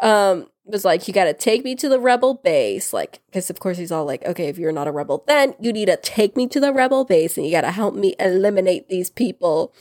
um 0.01 0.49
was 0.71 0.85
like, 0.85 1.07
"You 1.07 1.15
gotta 1.15 1.35
take 1.35 1.65
me 1.65 1.75
to 1.77 1.89
the 1.89 2.01
rebel 2.01 2.35
base," 2.35 2.93
like 2.93 3.21
because 3.27 3.51
of 3.51 3.61
course 3.61 3.79
he's 3.79 3.93
all 3.93 4.05
like, 4.05 4.25
"Okay, 4.27 4.49
if 4.49 4.59
you're 4.59 4.73
not 4.73 4.89
a 4.89 4.93
rebel, 4.93 5.25
then 5.27 5.55
you 5.61 5.73
need 5.73 5.87
to 5.87 5.97
take 5.97 6.37
me 6.37 6.47
to 6.49 6.61
the 6.61 6.73
rebel 6.73 7.05
base 7.05 7.37
and 7.37 7.47
you 7.47 7.53
gotta 7.53 7.71
help 7.71 7.95
me 7.95 8.15
eliminate 8.19 8.89
these 8.89 9.11
people." 9.11 9.75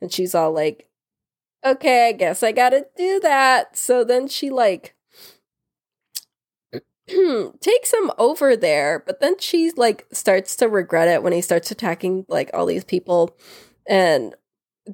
And 0.00 0.12
she's 0.12 0.34
all 0.34 0.52
like, 0.52 0.88
"Okay, 1.64 2.08
I 2.08 2.12
guess 2.12 2.42
I 2.42 2.52
gotta 2.52 2.86
do 2.96 3.20
that." 3.20 3.76
So 3.76 4.04
then 4.04 4.28
she 4.28 4.50
like 4.50 4.94
takes 7.60 7.92
him 7.92 8.10
over 8.18 8.56
there, 8.56 9.02
but 9.06 9.20
then 9.20 9.38
she 9.38 9.70
like 9.76 10.06
starts 10.12 10.56
to 10.56 10.68
regret 10.68 11.08
it 11.08 11.22
when 11.22 11.32
he 11.32 11.40
starts 11.40 11.70
attacking 11.70 12.24
like 12.28 12.50
all 12.54 12.66
these 12.66 12.84
people 12.84 13.36
and 13.86 14.34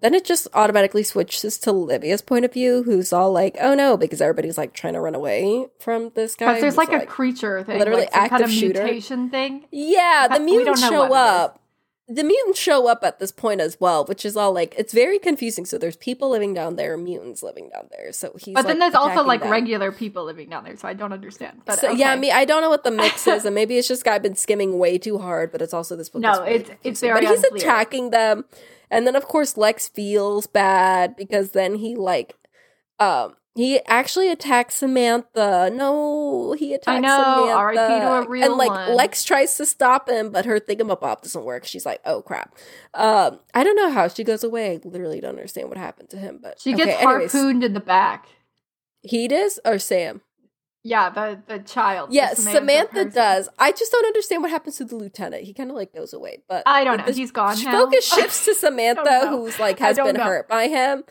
then 0.00 0.14
it 0.14 0.24
just 0.24 0.48
automatically 0.54 1.02
switches 1.02 1.58
to 1.58 1.72
Livia's 1.72 2.22
point 2.22 2.44
of 2.44 2.52
view, 2.52 2.82
who's 2.82 3.12
all 3.12 3.32
like, 3.32 3.56
"Oh 3.60 3.74
no," 3.74 3.96
because 3.96 4.20
everybody's 4.20 4.58
like 4.58 4.72
trying 4.72 4.94
to 4.94 5.00
run 5.00 5.14
away 5.14 5.66
from 5.78 6.10
this 6.14 6.34
guy. 6.34 6.46
Because 6.46 6.60
there's 6.60 6.74
who's, 6.74 6.88
like, 6.88 7.02
a 7.02 7.06
creature 7.06 7.62
thing, 7.64 7.78
literally 7.78 8.02
like 8.02 8.14
some 8.14 8.28
kind 8.28 8.44
of 8.44 8.50
shooter. 8.50 8.82
mutation 8.84 9.30
thing. 9.30 9.66
yeah, 9.70 10.28
the 10.30 10.40
mutants 10.40 10.80
show 10.80 11.12
up. 11.14 11.56
is. 11.56 11.60
The 12.08 12.22
mutants 12.22 12.60
show 12.60 12.86
up 12.86 13.00
at 13.02 13.18
this 13.18 13.32
point 13.32 13.60
as 13.60 13.80
well, 13.80 14.04
which 14.04 14.24
is 14.24 14.36
all 14.36 14.52
like 14.52 14.76
it's 14.78 14.92
very 14.92 15.18
confusing. 15.18 15.64
So 15.66 15.76
there's 15.76 15.96
people 15.96 16.30
living 16.30 16.54
down 16.54 16.76
there, 16.76 16.96
mutants 16.96 17.42
living 17.42 17.68
down 17.68 17.88
there. 17.90 18.12
So 18.12 18.32
he's 18.38 18.54
But 18.54 18.66
then 18.68 18.78
like, 18.78 18.92
there's 18.92 18.94
also 18.94 19.24
like 19.24 19.40
them. 19.40 19.50
regular 19.50 19.90
people 19.90 20.24
living 20.24 20.48
down 20.48 20.62
there, 20.62 20.76
so 20.76 20.86
I 20.86 20.94
don't 20.94 21.12
understand. 21.12 21.62
But 21.64 21.80
So, 21.80 21.90
yeah, 21.90 22.12
I 22.12 22.16
mean, 22.16 22.30
I 22.32 22.44
don't 22.44 22.62
know 22.62 22.70
what 22.70 22.84
the 22.84 22.92
mix 22.92 23.26
is, 23.26 23.44
and 23.46 23.54
maybe 23.56 23.76
it's 23.76 23.88
just 23.88 24.06
I've 24.06 24.22
been 24.22 24.36
skimming 24.36 24.78
way 24.78 24.98
too 24.98 25.18
hard, 25.18 25.50
but 25.50 25.60
it's 25.62 25.74
also 25.74 25.96
this 25.96 26.08
book. 26.08 26.22
No, 26.22 26.42
really 26.44 26.54
it's- 26.54 26.76
it's 26.84 27.00
very 27.00 27.14
But 27.20 27.28
he's 27.28 27.42
unclear. 27.42 27.56
attacking 27.64 28.10
them, 28.10 28.44
and 28.88 29.04
then 29.04 29.16
of 29.16 29.26
course 29.26 29.56
Lex 29.56 29.88
feels 29.88 30.46
bad 30.46 31.16
because 31.16 31.50
then 31.50 31.74
he 31.74 31.96
like, 31.96 32.36
um, 33.00 33.34
he 33.56 33.80
actually 33.86 34.30
attacks 34.30 34.74
Samantha. 34.74 35.70
No, 35.72 36.52
he 36.52 36.74
attacks 36.74 36.96
I 36.96 37.00
know, 37.00 37.22
Samantha. 37.22 37.52
R.I.P. 37.54 38.00
to 38.00 38.12
a 38.12 38.28
real 38.28 38.44
and 38.44 38.56
like 38.56 38.68
one. 38.68 38.94
Lex 38.94 39.24
tries 39.24 39.56
to 39.56 39.64
stop 39.64 40.10
him, 40.10 40.30
but 40.30 40.44
her 40.44 40.60
thingamabob 40.60 41.22
doesn't 41.22 41.42
work. 41.42 41.64
She's 41.64 41.86
like, 41.86 42.00
oh 42.04 42.20
crap. 42.20 42.54
Um, 42.92 43.40
I 43.54 43.64
don't 43.64 43.76
know 43.76 43.90
how 43.90 44.08
she 44.08 44.24
goes 44.24 44.44
away. 44.44 44.74
I 44.74 44.80
literally 44.86 45.20
don't 45.20 45.30
understand 45.30 45.70
what 45.70 45.78
happened 45.78 46.10
to 46.10 46.18
him, 46.18 46.38
but 46.42 46.60
she 46.60 46.74
gets 46.74 46.90
okay, 46.90 47.02
anyways. 47.02 47.32
harpooned 47.32 47.64
in 47.64 47.72
the 47.72 47.80
back. 47.80 48.28
He 49.00 49.26
does 49.26 49.58
or 49.64 49.78
Sam. 49.78 50.20
Yeah, 50.86 51.10
the 51.10 51.40
the 51.46 51.58
child. 51.58 52.10
the 52.10 52.14
Yes, 52.14 52.38
Samantha, 52.42 52.92
person. 52.94 53.10
does. 53.10 53.48
I 53.58 53.72
just 53.72 53.90
don't 53.90 54.06
understand 54.06 54.42
what 54.42 54.50
happens 54.52 54.76
to 54.76 54.84
the 54.84 54.94
lieutenant. 54.96 55.42
He 55.42 55.52
kind 55.52 55.70
of 55.70 55.76
like 55.76 55.92
goes 55.92 56.12
away, 56.12 56.42
but 56.48 56.62
I 56.64 56.84
don't 56.84 56.98
know. 57.04 57.12
He's 57.12 57.32
gone 57.32 57.56
now. 57.64 57.72
focus 57.72 58.06
shifts 58.14 58.44
to 58.44 58.54
Samantha, 58.54 59.28
who's 59.28 59.58
like 59.58 59.78
has 59.80 59.96
been 59.96 60.14
know. 60.16 60.22
hurt 60.24 60.48
by 60.48 60.68
him. 60.68 61.02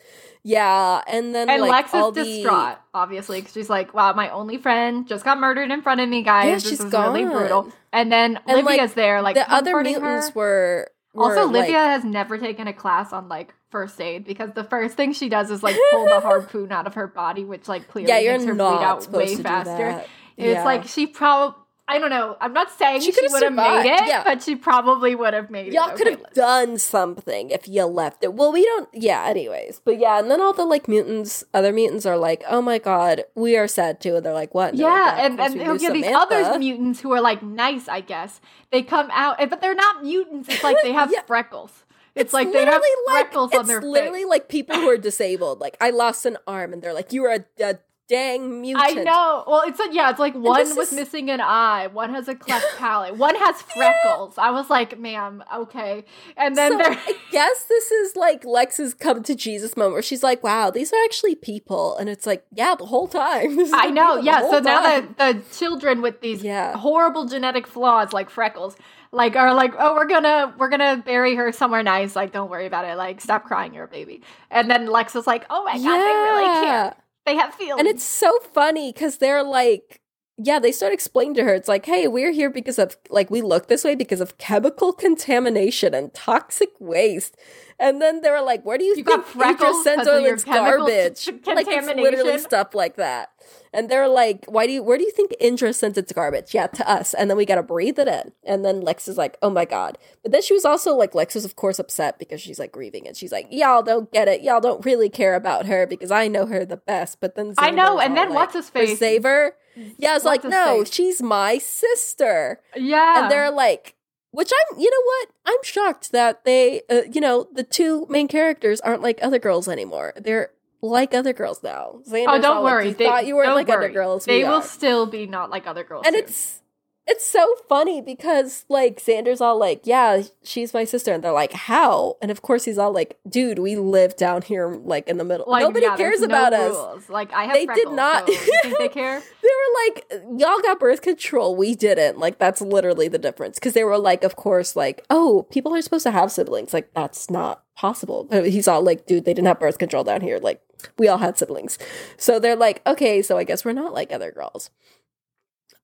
Yeah, 0.42 1.02
and 1.08 1.34
then 1.34 1.50
And 1.50 1.60
like 1.60 1.92
Lex 1.92 1.94
is 1.94 2.14
the 2.14 2.22
distraught, 2.24 2.78
obviously, 2.94 3.40
because 3.40 3.52
she's 3.52 3.68
like, 3.68 3.92
"Wow, 3.94 4.12
my 4.14 4.30
only 4.30 4.58
friend 4.58 5.06
just 5.06 5.24
got 5.24 5.40
murdered 5.40 5.70
in 5.72 5.82
front 5.82 6.00
of 6.00 6.08
me, 6.08 6.22
guys. 6.22 6.46
Yeah, 6.46 6.54
this 6.54 6.68
she's 6.68 6.80
is 6.84 6.92
really 6.92 7.24
brutal." 7.24 7.72
And 7.92 8.12
then 8.12 8.38
And, 8.46 8.64
like, 8.64 8.94
there, 8.94 9.22
like 9.22 9.34
the 9.34 9.50
other 9.52 9.74
mutants 9.82 10.28
her. 10.28 10.34
were, 10.34 10.90
were 11.14 11.22
Also, 11.24 11.46
like, 11.46 11.62
Livia 11.66 11.78
has 11.78 12.04
never 12.04 12.38
taken 12.38 12.68
a 12.68 12.72
class 12.72 13.12
on 13.12 13.28
like 13.28 13.54
first 13.70 14.00
aid 14.00 14.24
because 14.24 14.50
the 14.54 14.64
first 14.64 14.96
thing 14.96 15.12
she 15.12 15.28
does 15.28 15.50
is 15.50 15.62
like 15.62 15.76
pull 15.90 16.04
the 16.06 16.20
harpoon 16.20 16.72
out 16.72 16.86
of 16.86 16.94
her 16.94 17.06
body, 17.06 17.44
which 17.44 17.68
like 17.68 17.88
clearly 17.88 18.08
yeah, 18.10 18.18
you're 18.20 18.32
makes 18.34 18.44
her 18.44 18.54
bleed 18.54 18.64
out 18.64 19.10
way 19.10 19.36
faster. 19.36 19.76
that. 19.92 20.08
It's 20.36 20.64
like 20.64 20.84
she 20.86 21.06
probably. 21.06 21.62
I 21.88 22.00
don't 22.00 22.10
know. 22.10 22.36
I'm 22.40 22.52
not 22.52 22.68
saying 22.72 23.02
She 23.02 23.12
she, 23.12 23.28
would 23.28 23.44
have 23.44 23.52
made 23.52 23.82
it, 23.82 24.08
yeah. 24.08 24.24
but 24.24 24.42
she 24.42 24.56
probably 24.56 25.14
would 25.14 25.34
have 25.34 25.50
made 25.50 25.68
it. 25.68 25.72
Y'all 25.72 25.90
it. 25.90 25.96
could 25.96 26.08
Okay, 26.08 26.20
have 26.20 26.32
done 26.34 26.78
something 26.78 27.50
if 27.50 27.68
you 27.68 27.84
left 27.84 28.24
it. 28.24 28.34
Well, 28.34 28.50
we 28.52 28.64
don't. 28.64 28.88
Yeah. 28.92 29.24
Anyways, 29.24 29.82
but 29.84 29.96
yeah, 30.00 30.18
and 30.18 30.28
then 30.28 30.40
all 30.40 30.52
the 30.52 30.64
like 30.64 30.88
mutants, 30.88 31.44
other 31.54 31.72
mutants 31.72 32.04
are 32.04 32.16
like, 32.16 32.42
"Oh 32.50 32.60
my 32.60 32.78
god, 32.78 33.22
we 33.36 33.56
are 33.56 33.68
sad 33.68 34.00
too." 34.00 34.16
And 34.16 34.26
they're 34.26 34.32
like, 34.32 34.52
"What?" 34.52 34.74
Yeah, 34.74 34.88
"Yeah, 34.88 35.26
and, 35.26 35.40
and 35.40 35.78
get 35.78 35.92
these 35.92 36.06
other 36.06 36.58
mutants 36.58 37.00
who 37.02 37.12
are 37.12 37.20
like 37.20 37.44
nice, 37.44 37.86
I 37.86 38.00
guess. 38.00 38.40
They 38.72 38.82
come 38.82 39.08
out, 39.12 39.36
but 39.48 39.60
they're 39.60 39.76
not 39.76 40.02
mutants. 40.02 40.48
It's 40.48 40.64
like 40.64 40.78
they 40.82 40.92
have 41.00 41.12
Yeah. 41.12 41.22
freckles. 41.22 41.84
It's, 42.16 42.32
like 42.32 42.50
they 42.52 42.64
have 42.64 42.82
like- 43.06 43.26
freckles 43.26 43.54
on 43.54 43.66
their. 43.66 43.78
it's 43.78 43.86
literally 43.86 44.24
like 44.24 44.48
people 44.48 44.74
who 44.76 44.88
are 44.88 44.96
disabled. 44.96 45.60
Like 45.60 45.76
I 45.80 45.90
lost 45.90 46.26
an 46.26 46.38
arm, 46.46 46.72
and 46.72 46.82
they're 46.82 46.94
like, 46.94 47.12
"You 47.12 47.24
are 47.26 47.34
a, 47.34 47.62
a 47.62 47.78
dang 48.08 48.60
mutant." 48.60 48.98
I 48.98 49.02
know. 49.02 49.44
Well, 49.46 49.62
it's 49.66 49.78
like 49.78 49.92
yeah, 49.92 50.10
it's 50.10 50.18
like 50.18 50.34
one 50.34 50.76
was 50.76 50.88
is- 50.88 50.92
missing 50.92 51.30
an 51.30 51.40
eye, 51.40 51.88
one 51.88 52.10
has 52.10 52.28
a 52.28 52.34
cleft 52.34 52.66
palate, 52.78 53.16
one 53.16 53.34
has 53.34 53.62
freckles. 53.76 54.38
I 54.38 54.50
was 54.50 54.70
like, 54.70 54.98
ma'am, 54.98 55.42
okay. 55.54 56.04
And 56.36 56.56
then 56.56 56.72
so 56.72 56.78
there, 56.78 56.90
I 56.92 57.16
guess 57.30 57.64
this 57.64 57.90
is 57.90 58.16
like 58.16 58.44
Lex's 58.44 58.94
come 58.94 59.22
to 59.24 59.34
Jesus 59.34 59.76
moment 59.76 59.92
where 59.94 60.02
she's 60.02 60.22
like, 60.22 60.42
"Wow, 60.42 60.70
these 60.70 60.92
are 60.92 61.04
actually 61.04 61.34
people," 61.34 61.96
and 61.96 62.08
it's 62.08 62.26
like, 62.26 62.44
"Yeah, 62.52 62.74
the 62.78 62.86
whole 62.86 63.08
time." 63.08 63.58
I 63.74 63.90
know, 63.90 64.16
yeah. 64.20 64.40
So 64.42 64.50
whole 64.50 64.60
now 64.62 64.80
time. 64.80 65.14
the 65.18 65.32
the 65.34 65.56
children 65.56 66.02
with 66.02 66.20
these 66.20 66.42
Yeah. 66.42 66.76
horrible 66.76 67.26
genetic 67.26 67.66
flaws 67.66 68.12
like 68.12 68.30
freckles, 68.30 68.76
like 69.12 69.36
are 69.36 69.54
like, 69.54 69.72
oh, 69.78 69.94
we're 69.94 70.06
gonna 70.08 70.54
we're 70.58 70.68
gonna 70.68 71.02
bury 71.04 71.34
her 71.36 71.52
somewhere 71.52 71.82
nice. 71.82 72.14
Like, 72.16 72.32
don't 72.32 72.50
worry 72.50 72.66
about 72.66 72.84
it. 72.84 72.96
Like, 72.96 73.20
stop 73.20 73.44
crying, 73.44 73.74
you're 73.74 73.84
a 73.84 73.88
baby. 73.88 74.22
And 74.50 74.70
then 74.70 74.86
Lex 74.86 75.16
is 75.16 75.26
like, 75.26 75.44
oh 75.50 75.64
my 75.64 75.72
god, 75.72 75.82
they 75.82 75.88
really 75.88 76.66
care. 76.66 76.94
They 77.26 77.34
have 77.34 77.54
feelings. 77.54 77.80
And 77.80 77.88
it's 77.88 78.04
so 78.04 78.38
funny 78.52 78.92
because 78.92 79.18
they're 79.18 79.42
like, 79.42 80.00
yeah, 80.38 80.58
they 80.58 80.72
start 80.72 80.92
explaining 80.92 81.34
to 81.34 81.44
her, 81.44 81.54
it's 81.54 81.68
like, 81.68 81.86
hey, 81.86 82.06
we're 82.08 82.32
here 82.32 82.50
because 82.50 82.78
of, 82.78 82.96
like, 83.08 83.30
we 83.30 83.40
look 83.42 83.68
this 83.68 83.84
way 83.84 83.94
because 83.94 84.20
of 84.20 84.36
chemical 84.38 84.92
contamination 84.92 85.94
and 85.94 86.12
toxic 86.12 86.70
waste. 86.78 87.36
And 87.78 88.00
then 88.00 88.20
they 88.22 88.30
were 88.30 88.40
like, 88.42 88.64
where 88.64 88.78
do 88.78 88.84
you, 88.84 88.90
You 88.90 89.04
think 89.04 89.06
got 89.08 89.26
freckles 89.26 89.86
Idris 89.86 89.96
because 90.04 90.06
of 90.08 90.22
your 90.22 90.36
Senzolin's 90.36 90.44
garbage? 90.44 91.16
c- 91.18 91.32
Like, 91.46 91.66
it's 91.68 91.86
literally 91.86 92.38
stuff 92.38 92.74
like 92.74 92.96
that. 92.96 93.30
And 93.72 93.90
they're 93.90 94.08
like, 94.08 94.44
why 94.46 94.66
do 94.66 94.72
you, 94.72 94.82
where 94.82 94.96
do 94.96 95.04
you 95.04 95.10
think 95.10 95.34
Indra 95.38 95.72
sent 95.72 95.98
its 95.98 96.10
garbage? 96.12 96.54
Yeah, 96.54 96.66
to 96.68 96.88
us. 96.90 97.12
And 97.12 97.28
then 97.28 97.36
we 97.36 97.44
gotta 97.44 97.62
breathe 97.62 97.98
it 97.98 98.08
in. 98.08 98.32
And 98.44 98.64
then 98.64 98.80
Lex 98.80 99.06
is 99.08 99.18
like, 99.18 99.36
oh 99.42 99.50
my 99.50 99.66
God. 99.66 99.98
But 100.22 100.32
then 100.32 100.40
she 100.42 100.54
was 100.54 100.64
also 100.64 100.94
like, 100.94 101.14
Lex 101.14 101.34
was 101.34 101.44
of 101.44 101.56
course 101.56 101.78
upset 101.78 102.18
because 102.18 102.40
she's 102.40 102.58
like 102.58 102.72
grieving 102.72 103.06
and 103.06 103.14
she's 103.16 103.32
like, 103.32 103.46
y'all 103.50 103.82
don't 103.82 104.10
get 104.10 104.28
it. 104.28 104.40
Y'all 104.42 104.60
don't 104.60 104.84
really 104.86 105.10
care 105.10 105.34
about 105.34 105.66
her 105.66 105.86
because 105.86 106.10
I 106.10 106.28
know 106.28 106.46
her 106.46 106.64
the 106.64 106.78
best. 106.78 107.20
But 107.20 107.34
then 107.36 107.52
I 107.58 107.70
know, 107.70 108.00
and 108.00 108.16
then 108.16 108.30
like, 108.30 108.36
what's 108.36 108.54
his 108.54 108.70
face? 108.70 108.98
Xaver? 108.98 109.54
Yeah, 109.98 110.16
it's 110.16 110.24
like, 110.24 110.44
no, 110.44 110.84
she's 110.84 111.22
my 111.22 111.58
sister. 111.58 112.60
yeah. 112.74 113.22
And 113.22 113.30
they're 113.30 113.50
like, 113.50 113.94
which 114.30 114.50
I'm, 114.52 114.78
you 114.78 114.90
know 114.90 115.02
what? 115.04 115.28
I'm 115.46 115.62
shocked 115.62 116.12
that 116.12 116.44
they, 116.44 116.82
uh, 116.90 117.02
you 117.10 117.20
know, 117.20 117.46
the 117.52 117.62
two 117.62 118.06
main 118.08 118.28
characters 118.28 118.80
aren't 118.80 119.02
like 119.02 119.18
other 119.22 119.38
girls 119.38 119.68
anymore. 119.68 120.12
They're 120.16 120.50
like 120.82 121.14
other 121.14 121.32
girls 121.32 121.62
now. 121.62 122.00
oh, 122.06 122.40
don't 122.40 122.62
like, 122.62 122.72
worry. 122.72 122.88
"You 122.88 122.94
they 122.94 123.04
thought 123.04 123.26
you 123.26 123.34
don't 123.34 123.54
like 123.54 123.68
other 123.68 123.88
girls. 123.88 124.24
They 124.24 124.38
we 124.38 124.44
will 124.44 124.56
are." 124.56 124.62
still 124.62 125.06
be 125.06 125.26
not 125.26 125.50
like 125.50 125.66
other 125.66 125.84
girls. 125.84 126.04
and 126.06 126.14
too. 126.14 126.22
it's 126.22 126.60
it's 127.08 127.24
so 127.24 127.46
funny 127.68 128.00
because 128.00 128.64
like 128.68 128.98
Xander's 129.00 129.40
all 129.40 129.58
like, 129.58 129.82
yeah, 129.84 130.22
she's 130.42 130.74
my 130.74 130.84
sister, 130.84 131.12
and 131.12 131.22
they're 131.22 131.32
like, 131.32 131.52
how? 131.52 132.16
And 132.20 132.30
of 132.30 132.42
course 132.42 132.64
he's 132.64 132.78
all 132.78 132.92
like, 132.92 133.16
dude, 133.28 133.58
we 133.60 133.76
live 133.76 134.16
down 134.16 134.42
here, 134.42 134.68
like 134.68 135.06
in 135.08 135.16
the 135.18 135.24
middle. 135.24 135.46
like, 135.48 135.62
Nobody 135.62 135.86
yeah, 135.86 135.96
cares 135.96 136.20
no 136.20 136.26
about 136.26 136.52
us. 136.52 137.08
Like 137.08 137.32
I 137.32 137.44
have 137.44 137.54
They 137.54 137.66
did 137.66 137.90
not- 137.90 138.26
so 138.28 138.34
think 138.62 138.78
they 138.78 138.88
care? 139.00 139.20
They 139.20 139.48
were 139.48 139.84
like, 139.86 140.40
y'all 140.40 140.60
got 140.62 140.80
birth 140.80 141.02
control, 141.02 141.54
we 141.54 141.74
didn't. 141.76 142.18
Like 142.18 142.38
that's 142.38 142.60
literally 142.60 143.08
the 143.08 143.18
difference. 143.18 143.58
Because 143.58 143.74
they 143.74 143.84
were 143.84 143.98
like, 143.98 144.24
of 144.24 144.36
course, 144.36 144.74
like, 144.74 145.04
oh, 145.08 145.46
people 145.50 145.74
are 145.74 145.82
supposed 145.82 146.04
to 146.04 146.10
have 146.10 146.32
siblings. 146.32 146.72
Like 146.74 146.92
that's 146.92 147.30
not 147.30 147.62
possible. 147.76 148.24
But 148.24 148.48
he's 148.48 148.66
all 148.66 148.82
like, 148.82 149.06
dude, 149.06 149.24
they 149.24 149.34
didn't 149.34 149.46
have 149.48 149.60
birth 149.60 149.78
control 149.78 150.02
down 150.02 150.22
here. 150.22 150.38
Like 150.38 150.60
we 150.98 151.06
all 151.08 151.18
had 151.18 151.38
siblings. 151.38 151.78
So 152.16 152.38
they're 152.40 152.56
like, 152.56 152.82
okay, 152.86 153.22
so 153.22 153.38
I 153.38 153.44
guess 153.44 153.64
we're 153.64 153.72
not 153.72 153.92
like 153.94 154.12
other 154.12 154.32
girls. 154.32 154.70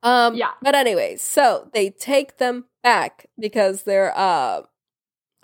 Um, 0.02 0.34
Yeah. 0.34 0.50
But 0.60 0.74
anyways, 0.74 1.22
so 1.22 1.68
they 1.72 1.90
take 1.90 2.38
them 2.38 2.64
back 2.82 3.26
because 3.38 3.84
they're 3.84 4.12
uh, 4.16 4.62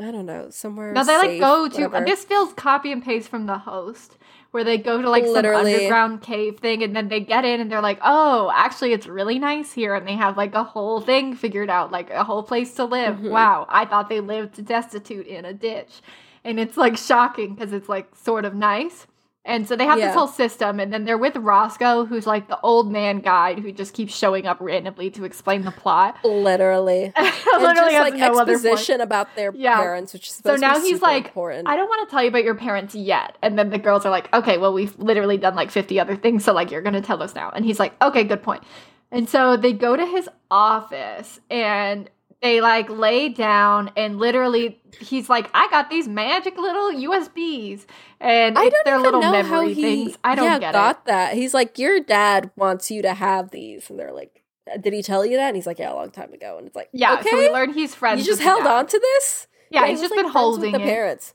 I 0.00 0.10
don't 0.12 0.26
know, 0.26 0.50
somewhere. 0.50 0.92
No, 0.92 1.02
they 1.04 1.16
like 1.18 1.40
go 1.40 1.68
to. 1.68 1.86
whatever. 1.88 2.04
This 2.06 2.24
feels 2.24 2.52
copy 2.54 2.92
and 2.92 3.04
paste 3.04 3.28
from 3.28 3.46
the 3.46 3.58
host, 3.58 4.16
where 4.52 4.62
they 4.62 4.78
go 4.78 5.02
to 5.02 5.10
like 5.10 5.24
Literally. 5.24 5.72
some 5.72 5.74
underground 5.80 6.22
cave 6.22 6.58
thing, 6.60 6.84
and 6.84 6.94
then 6.94 7.08
they 7.08 7.18
get 7.18 7.44
in, 7.44 7.60
and 7.60 7.70
they're 7.70 7.80
like, 7.82 7.98
"Oh, 8.02 8.50
actually, 8.54 8.92
it's 8.92 9.08
really 9.08 9.40
nice 9.40 9.72
here," 9.72 9.94
and 9.96 10.06
they 10.06 10.14
have 10.14 10.36
like 10.36 10.54
a 10.54 10.62
whole 10.62 11.00
thing 11.00 11.34
figured 11.34 11.68
out, 11.68 11.90
like 11.90 12.10
a 12.10 12.22
whole 12.22 12.44
place 12.44 12.74
to 12.74 12.84
live. 12.84 13.16
Mhm. 13.16 13.30
Wow, 13.30 13.66
I 13.68 13.86
thought 13.86 14.08
they 14.08 14.20
lived 14.20 14.64
destitute 14.64 15.26
in 15.26 15.44
a 15.44 15.52
ditch, 15.52 16.00
and 16.44 16.60
it's 16.60 16.76
like 16.76 16.96
shocking 16.96 17.54
because 17.56 17.72
it's 17.72 17.88
like 17.88 18.14
sort 18.14 18.44
of 18.44 18.54
nice. 18.54 19.08
And 19.48 19.66
so 19.66 19.74
they 19.74 19.86
have 19.86 19.98
Yeah. 19.98 20.08
this 20.08 20.14
whole 20.14 20.28
system, 20.28 20.78
and 20.78 20.92
then 20.92 21.04
they're 21.04 21.18
with 21.18 21.34
Roscoe, 21.36 22.04
who's 22.04 22.26
like 22.26 22.46
the 22.48 22.60
old 22.60 22.92
man 22.92 23.18
guide 23.20 23.58
who 23.58 23.72
just 23.72 23.94
keeps 23.94 24.14
showing 24.16 24.46
up 24.46 24.58
randomly 24.60 25.10
to 25.12 25.24
explain 25.24 25.62
the 25.62 25.70
plot. 25.72 26.16
literally. 26.24 27.12
Literally 27.16 27.74
just 27.74 27.94
has 27.94 28.00
like 28.10 28.14
no 28.14 28.38
exposition 28.38 29.00
about 29.00 29.34
their 29.36 29.52
Yeah. 29.54 29.76
parents, 29.78 30.12
which 30.12 30.28
is 30.28 30.34
So 30.34 30.36
supposed 30.56 30.62
to 30.62 30.68
now 30.68 30.74
be 30.80 30.88
he's 30.88 31.02
like, 31.02 31.26
important. 31.26 31.66
I 31.66 31.76
don't 31.76 31.88
want 31.88 32.06
to 32.08 32.10
tell 32.12 32.22
you 32.22 32.28
about 32.28 32.44
your 32.44 32.54
parents 32.54 32.94
yet. 32.94 33.38
And 33.42 33.58
then 33.58 33.70
the 33.70 33.78
girls 33.78 34.04
are 34.04 34.10
like, 34.10 34.32
okay, 34.34 34.58
well, 34.58 34.72
we've 34.72 34.96
literally 34.98 35.38
done 35.38 35.54
like 35.56 35.70
50 35.70 35.98
other 35.98 36.14
things. 36.14 36.44
So, 36.44 36.52
like, 36.52 36.70
you're 36.70 36.82
going 36.82 36.94
to 36.94 37.00
tell 37.00 37.22
us 37.22 37.34
now. 37.34 37.50
And 37.54 37.64
he's 37.64 37.80
like, 37.80 37.94
okay, 38.02 38.24
good 38.24 38.42
point. 38.42 38.62
And 39.10 39.28
so 39.28 39.56
they 39.56 39.72
go 39.72 39.96
to 39.96 40.04
his 40.04 40.28
office 40.50 41.40
and 41.50 42.10
they 42.42 42.60
like 42.60 42.88
lay 42.88 43.28
down 43.28 43.90
and 43.96 44.18
literally 44.18 44.80
he's 45.00 45.28
like, 45.28 45.50
I 45.54 45.68
got 45.70 45.90
these 45.90 46.06
magic 46.06 46.56
little 46.56 46.90
USBs. 46.92 47.84
And 48.20 48.56
I 48.58 48.64
it's 48.64 48.74
don't 48.74 48.84
their 48.84 48.98
little 49.00 49.20
know 49.20 49.32
memory 49.32 49.74
he 49.74 49.82
things. 49.82 50.18
I 50.24 50.34
don't 50.34 50.44
yeah, 50.44 50.58
get 50.58 50.72
got 50.72 50.96
it. 50.96 51.04
that. 51.06 51.34
He's 51.34 51.54
like, 51.54 51.78
your 51.78 52.00
dad 52.00 52.50
wants 52.56 52.90
you 52.90 53.02
to 53.02 53.14
have 53.14 53.50
these, 53.50 53.88
and 53.90 53.98
they're 53.98 54.12
like, 54.12 54.42
uh, 54.72 54.76
did 54.76 54.92
he 54.92 55.02
tell 55.02 55.24
you 55.24 55.36
that? 55.36 55.48
And 55.48 55.56
he's 55.56 55.66
like, 55.66 55.78
yeah, 55.78 55.92
a 55.92 55.94
long 55.94 56.10
time 56.10 56.32
ago. 56.32 56.56
And 56.58 56.66
it's 56.66 56.76
like, 56.76 56.88
Yeah. 56.92 57.14
okay, 57.14 57.30
So 57.30 57.36
we 57.38 57.50
learned 57.50 57.74
he's 57.74 57.94
friends. 57.94 58.20
you 58.20 58.26
just 58.26 58.42
held 58.42 58.64
dad. 58.64 58.72
on 58.72 58.86
to 58.86 58.98
this. 58.98 59.46
Yeah. 59.70 59.84
he 59.84 59.90
he's 59.92 60.00
was, 60.00 60.08
just 60.08 60.16
like, 60.16 60.24
been 60.24 60.32
holding 60.32 60.72
the 60.72 60.78
parents. 60.80 61.34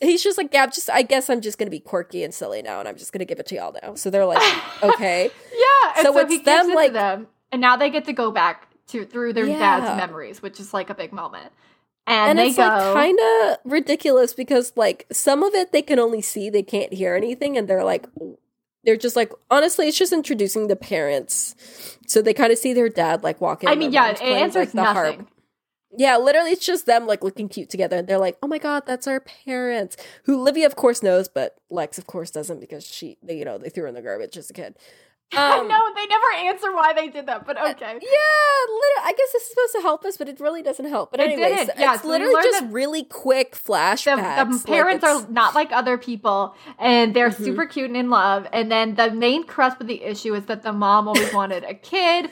He's 0.00 0.22
just 0.22 0.38
like, 0.38 0.52
yeah, 0.54 0.66
just 0.66 0.88
I 0.88 1.02
guess 1.02 1.28
I'm 1.28 1.40
just 1.40 1.58
gonna 1.58 1.70
be 1.70 1.80
quirky 1.80 2.22
and 2.22 2.32
silly 2.32 2.62
now, 2.62 2.78
and 2.78 2.88
I'm 2.88 2.96
just 2.96 3.12
gonna 3.12 3.24
give 3.24 3.40
it 3.40 3.46
to 3.46 3.54
y'all 3.56 3.74
now. 3.82 3.94
So 3.96 4.08
they're 4.10 4.24
like, 4.26 4.42
okay, 4.84 5.30
Yeah, 5.52 5.92
and 5.96 6.06
So 6.06 6.12
so, 6.12 6.18
it's 6.20 6.44
them, 6.44 6.74
like- 6.74 6.92
them, 6.92 7.26
and 7.50 7.60
now 7.60 7.76
they 7.76 7.90
get 7.90 8.04
to 8.04 8.12
go 8.12 8.30
back 8.30 8.68
to 8.88 9.04
through 9.04 9.32
their 9.32 9.46
Yeah. 9.46 9.58
dad's 9.58 9.96
memories, 9.96 10.42
which 10.42 10.60
is 10.60 10.74
like 10.74 10.90
a 10.90 10.94
big 10.94 11.12
moment. 11.12 11.52
And, 12.06 12.30
and, 12.30 12.38
they 12.38 12.48
it's 12.48 12.56
go, 12.56 12.64
like 12.64 12.94
kind 12.94 13.18
of 13.20 13.58
ridiculous 13.64 14.34
because 14.34 14.72
like 14.76 15.06
some 15.10 15.42
of 15.42 15.54
it 15.54 15.72
they 15.72 15.80
can 15.82 15.98
only 15.98 16.20
see, 16.20 16.50
they 16.50 16.62
can't 16.62 16.92
hear 16.92 17.14
anything, 17.14 17.56
and 17.56 17.66
they're 17.66 17.84
like, 17.84 18.06
they're 18.84 18.96
just 18.98 19.16
like, 19.16 19.32
honestly, 19.50 19.88
it's 19.88 19.96
just 19.96 20.12
introducing 20.12 20.66
the 20.66 20.76
parents, 20.76 21.54
so 22.06 22.20
they 22.20 22.34
kind 22.34 22.52
of 22.52 22.58
see 22.58 22.74
their 22.74 22.90
dad 22.90 23.22
like 23.22 23.40
walking. 23.40 23.70
I 23.70 23.74
mean, 23.74 23.92
yeah, 23.92 24.10
it 24.10 24.20
answers 24.20 24.54
like, 24.54 24.72
the 24.72 24.84
harp. 24.84 25.06
nothing. 25.18 25.28
Yeah, 25.96 26.16
literally, 26.16 26.50
it's 26.50 26.66
just 26.66 26.86
them 26.86 27.06
like 27.06 27.22
looking 27.22 27.48
cute 27.48 27.70
together, 27.70 27.96
and 27.96 28.08
they're 28.08 28.18
like, 28.18 28.36
"Oh 28.42 28.48
my 28.48 28.58
god, 28.58 28.82
that's 28.84 29.06
our 29.06 29.20
parents." 29.20 29.96
Who 30.24 30.42
Livia, 30.42 30.66
of 30.66 30.74
course, 30.76 31.02
knows, 31.02 31.28
but 31.28 31.56
Lex, 31.70 31.98
of 31.98 32.06
course, 32.06 32.30
doesn't 32.30 32.60
because 32.60 32.84
she, 32.84 33.16
they, 33.22 33.38
you 33.38 33.44
know, 33.44 33.58
they 33.58 33.68
threw 33.68 33.84
her 33.84 33.88
in 33.88 33.94
the 33.94 34.02
garbage 34.02 34.36
as 34.36 34.50
a 34.50 34.52
kid. 34.52 34.76
I 35.36 35.58
Um, 35.58 35.68
know 35.68 35.80
they 35.96 36.06
never 36.06 36.48
answer 36.48 36.72
why 36.72 36.92
they 36.92 37.08
did 37.08 37.26
that, 37.26 37.44
but 37.46 37.56
okay. 37.58 37.70
Yeah, 37.80 37.88
literally. 37.98 39.02
I 39.02 39.14
guess 39.16 39.32
this 39.32 39.42
is 39.42 39.48
supposed 39.50 39.72
to 39.74 39.80
help 39.82 40.04
us, 40.04 40.16
but 40.16 40.28
it 40.28 40.38
really 40.38 40.62
doesn't 40.62 40.84
help. 40.84 41.10
But 41.10 41.20
It 41.20 41.36
didn't. 41.36 41.70
Yeah, 41.78 41.94
it's 41.94 42.02
so 42.02 42.08
literally 42.08 42.34
just 42.44 42.64
really 42.70 43.02
quick 43.04 43.52
The, 43.52 43.58
flashbacks. 43.72 44.36
the 44.48 44.54
like, 44.56 44.64
parents 44.66 45.04
it's- 45.04 45.24
are 45.24 45.30
not 45.30 45.54
like 45.54 45.72
other 45.72 45.98
people, 45.98 46.54
and 46.78 47.14
they're 47.14 47.30
Mhm. 47.30 47.44
super 47.44 47.66
cute 47.66 47.86
and 47.88 47.96
in 47.96 48.10
love. 48.10 48.46
And 48.52 48.70
then 48.70 48.94
the 48.94 49.10
main 49.10 49.44
crust 49.44 49.80
of 49.80 49.86
the 49.88 50.02
issue 50.02 50.34
is 50.34 50.46
that 50.46 50.62
the 50.62 50.72
mom 50.72 51.08
always 51.08 51.32
wanted 51.32 51.64
a 51.64 51.74
kid. 51.74 52.30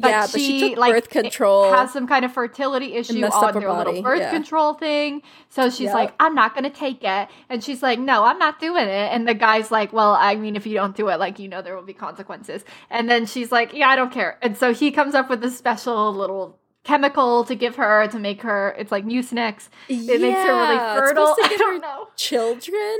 But 0.00 0.08
yeah, 0.08 0.26
she, 0.26 0.32
but 0.32 0.40
she 0.40 0.60
took 0.70 0.78
like, 0.78 0.94
birth 0.94 1.08
control. 1.10 1.72
has 1.72 1.92
some 1.92 2.06
kind 2.08 2.24
of 2.24 2.32
fertility 2.32 2.94
issue 2.94 3.22
on 3.24 3.54
her 3.54 3.60
their 3.60 3.68
body, 3.68 3.90
little 3.90 4.02
birth 4.02 4.20
yeah. 4.20 4.30
control 4.30 4.74
thing. 4.74 5.22
So 5.50 5.68
she's 5.68 5.80
Yep. 5.86 5.94
like, 5.94 6.14
I'm 6.18 6.34
not 6.34 6.54
gonna 6.54 6.70
take 6.70 7.04
it. 7.04 7.28
And 7.48 7.62
she's 7.62 7.82
like, 7.82 7.98
No, 7.98 8.24
I'm 8.24 8.38
not 8.38 8.58
doing 8.60 8.84
it. 8.88 9.12
And 9.12 9.28
the 9.28 9.34
guy's 9.34 9.70
like, 9.70 9.92
Well, 9.92 10.12
I 10.12 10.34
mean, 10.36 10.56
if 10.56 10.66
you 10.66 10.74
don't 10.74 10.96
do 10.96 11.08
it, 11.08 11.18
like 11.20 11.38
you 11.38 11.48
know 11.48 11.60
there 11.62 11.76
will 11.76 11.82
be 11.82 11.92
consequences. 11.92 12.64
And 12.90 13.10
then 13.10 13.26
she's 13.26 13.52
like, 13.52 13.74
Yeah, 13.74 13.88
I 13.88 13.96
don't 13.96 14.12
care. 14.12 14.38
And 14.42 14.56
so 14.56 14.72
he 14.72 14.90
comes 14.90 15.14
up 15.14 15.28
with 15.28 15.40
this 15.42 15.56
special 15.58 16.14
little 16.14 16.58
chemical 16.82 17.44
to 17.44 17.54
give 17.54 17.76
her 17.76 18.06
to 18.08 18.18
make 18.18 18.40
her 18.40 18.74
it's 18.78 18.90
like 18.90 19.04
Mucinex. 19.04 19.68
It 19.88 19.98
makes 20.20 20.38
her 20.40 20.54
really 20.56 20.74
Yeah, 20.76 20.94
fertile. 20.94 21.36
I 21.42 21.56
don't 21.58 21.74
her 21.74 21.78
know. 21.80 22.08
children. 22.16 22.98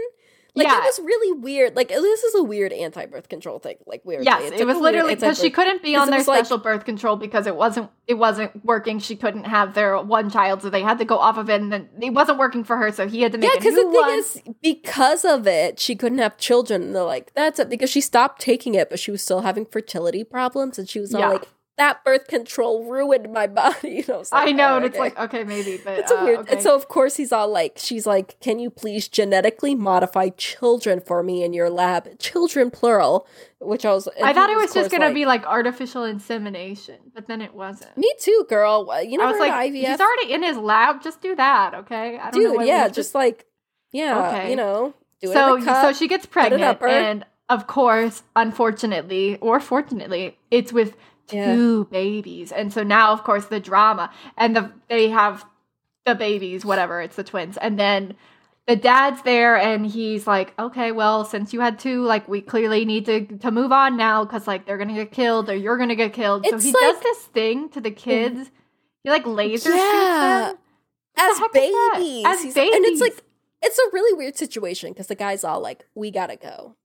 Like 0.54 0.66
Yeah. 0.66 0.78
it 0.78 0.85
was 0.85 1.00
really 1.00 1.38
weird. 1.40 1.76
Like 1.76 1.88
this 1.88 2.23
is 2.25 2.35
a 2.35 2.42
weird 2.42 2.73
anti-birth 2.73 3.28
control 3.28 3.59
thing. 3.59 3.76
Like 3.87 4.02
weird. 4.04 4.25
Yes, 4.25 4.50
it 4.59 4.66
was 4.66 4.76
literally 4.78 5.14
because 5.14 5.38
she 5.40 5.50
couldn't 5.50 5.83
be 5.83 5.95
on 5.97 6.09
their 6.11 6.19
was 6.21 6.28
like- 6.28 6.45
special 6.45 6.59
birth 6.59 6.85
control 6.85 7.16
because 7.16 7.47
it 7.47 7.54
wasn't 7.57 7.90
it 8.07 8.14
wasn't 8.14 8.64
working. 8.64 8.99
She 8.99 9.14
couldn't 9.16 9.45
have 9.45 9.75
their 9.75 9.99
one 10.00 10.30
child, 10.30 10.62
so 10.62 10.71
they 10.71 10.83
had 10.83 10.99
to 10.99 11.04
go 11.04 11.19
off 11.19 11.38
of 11.38 11.49
it, 11.49 11.61
and 11.61 11.73
then 11.73 11.88
it 12.00 12.11
wasn't 12.11 12.38
working 12.38 12.64
for 12.64 12.76
her, 12.76 12.90
so 12.90 13.07
he 13.07 13.23
had 13.23 13.33
to 13.33 13.38
make 13.38 13.49
Yeah, 13.52 13.59
because 13.59 13.75
the 13.75 13.83
thing 13.83 13.92
one. 13.92 14.11
is, 14.19 14.42
because 14.62 15.25
of 15.25 15.47
it, 15.47 15.78
she 15.78 15.95
couldn't 15.95 16.19
have 16.19 16.37
children. 16.37 16.83
And 16.83 16.95
they're 16.97 17.04
like, 17.04 17.33
that's 17.35 17.59
it. 17.61 17.69
Because 17.69 17.88
she 17.90 18.00
stopped 18.00 18.40
taking 18.40 18.75
it, 18.75 18.90
but 18.90 18.99
she 18.99 19.11
was 19.12 19.23
still 19.23 19.42
having 19.42 19.64
fertility 19.66 20.25
problems, 20.25 20.78
and 20.78 20.88
she 20.88 20.99
was 20.99 21.14
all 21.14 21.21
Yeah. 21.21 21.28
like, 21.28 21.49
that 21.81 22.05
birth 22.05 22.29
control 22.29 22.85
ruined 22.85 23.33
my 23.33 23.47
body. 23.47 23.91
You 24.01 24.05
know, 24.07 24.21
it's 24.21 24.33
like, 24.33 24.49
I 24.49 24.53
know, 24.53 24.75
oh, 24.75 24.77
and 24.77 24.85
it's 24.85 24.95
okay. 24.95 25.01
like 25.01 25.19
okay, 25.19 25.45
maybe, 25.45 25.81
but 25.83 25.99
It's 25.99 26.11
a 26.11 26.19
uh, 26.19 26.25
weird. 26.25 26.39
okay. 26.41 26.53
And 26.53 26.63
so, 26.63 26.77
of 26.77 26.89
course, 26.89 27.17
he's 27.17 27.33
all 27.33 27.49
like, 27.49 27.75
she's 27.77 28.07
like, 28.07 28.39
can 28.41 28.59
you 28.59 28.71
please 28.71 29.09
genetically 29.09 29.75
modify 29.75 30.29
children 30.31 31.01
for 31.01 31.23
me 31.23 31.43
in 31.43 31.53
your 31.53 31.71
lab? 31.71 32.19
Children, 32.19 32.71
plural. 32.71 33.27
Which 33.59 33.85
I 33.85 33.93
was. 33.93 34.09
I 34.23 34.33
thought 34.33 34.49
it 34.51 34.57
was 34.57 34.73
just 34.73 34.91
gonna 34.91 35.07
like, 35.07 35.15
be 35.15 35.27
like 35.27 35.45
artificial 35.45 36.05
insemination, 36.05 36.97
but 37.15 37.27
then 37.27 37.43
it 37.43 37.55
wasn't. 37.55 37.97
Me 37.97 38.11
too, 38.19 38.47
girl. 38.49 38.89
You 39.03 39.19
know, 39.19 39.25
I 39.25 39.31
was 39.31 39.41
like, 39.41 39.69
of 39.69 39.75
he's 39.75 40.01
already 40.01 40.33
in 40.33 40.43
his 40.43 40.57
lab. 40.57 41.03
Just 41.03 41.21
do 41.21 41.35
that, 41.37 41.75
okay? 41.75 42.19
I 42.19 42.31
don't 42.31 42.43
know 42.43 42.59
dude. 42.59 42.69
Yeah, 42.69 42.89
just 42.89 43.15
like, 43.15 43.47
yeah, 43.93 44.29
Okay. 44.29 44.51
you 44.51 44.57
know, 44.57 44.95
do 45.21 45.29
so 45.29 45.63
cup. 45.63 45.83
so 45.83 45.93
she 45.93 46.09
gets 46.09 46.25
pregnant, 46.25 46.83
and 46.83 47.27
of 47.51 47.67
course, 47.67 48.23
unfortunately 48.35 49.37
or 49.39 49.61
fortunately, 49.61 50.39
it's 50.51 50.73
with 50.73 50.97
Yeah. 51.33 51.55
two 51.55 51.85
babies, 51.87 52.53
and 52.53 52.73
so 52.73 52.83
now, 52.83 53.13
of 53.13 53.25
course, 53.25 53.47
the 53.47 53.61
drama 53.61 54.11
and 54.37 54.55
the 54.57 54.73
they 54.89 55.09
have 55.09 55.45
the 56.07 56.15
babies, 56.15 56.65
whatever, 56.65 57.01
it's 57.01 57.17
the 57.17 57.25
twins, 57.25 57.57
and 57.57 57.79
then. 57.79 58.17
The 58.67 58.77
dad's 58.77 59.23
there 59.23 59.57
and 59.57 59.85
he's 59.85 60.29
like, 60.29 60.53
okay, 60.57 60.93
well, 60.93 61.25
since 61.25 61.53
you 61.53 61.61
had 61.61 61.81
two, 61.81 62.05
like, 62.05 62.29
we 62.29 62.41
clearly 62.41 62.85
need 62.85 63.05
to 63.07 63.27
to 63.39 63.51
move 63.51 63.73
on 63.73 63.97
now 63.97 64.23
because 64.25 64.47
like 64.47 64.65
they're 64.65 64.79
gonna 64.79 64.95
get 64.95 65.11
killed 65.11 65.51
or 65.51 65.57
you're 65.57 65.77
gonna 65.79 65.97
get 65.97 66.13
killed. 66.13 66.47
so 66.47 66.57
he 66.57 66.71
like- 66.71 66.81
does 66.81 67.01
this 67.03 67.19
thing 67.33 67.69
to 67.71 67.81
the 67.81 67.91
kids. 67.91 68.53
He 69.03 69.11
like 69.11 69.27
laser 69.27 69.71
Yeah. 69.75 70.51
shoots 70.51 70.53
them. 70.53 70.59
as 71.17 71.39
that? 71.39 71.51
babies. 71.53 72.25
As 72.27 72.43
He's- 72.43 72.57
And 72.57 72.85
it's 72.85 73.01
like 73.01 73.25
it's 73.61 73.79
a 73.79 73.83
really 73.93 74.17
weird 74.17 74.37
situation 74.37 74.93
because 74.93 75.09
the 75.09 75.17
guy's 75.17 75.43
all 75.43 75.61
like, 75.61 75.87
"We 75.97 76.13
gotta 76.13 76.37
go," 76.37 76.77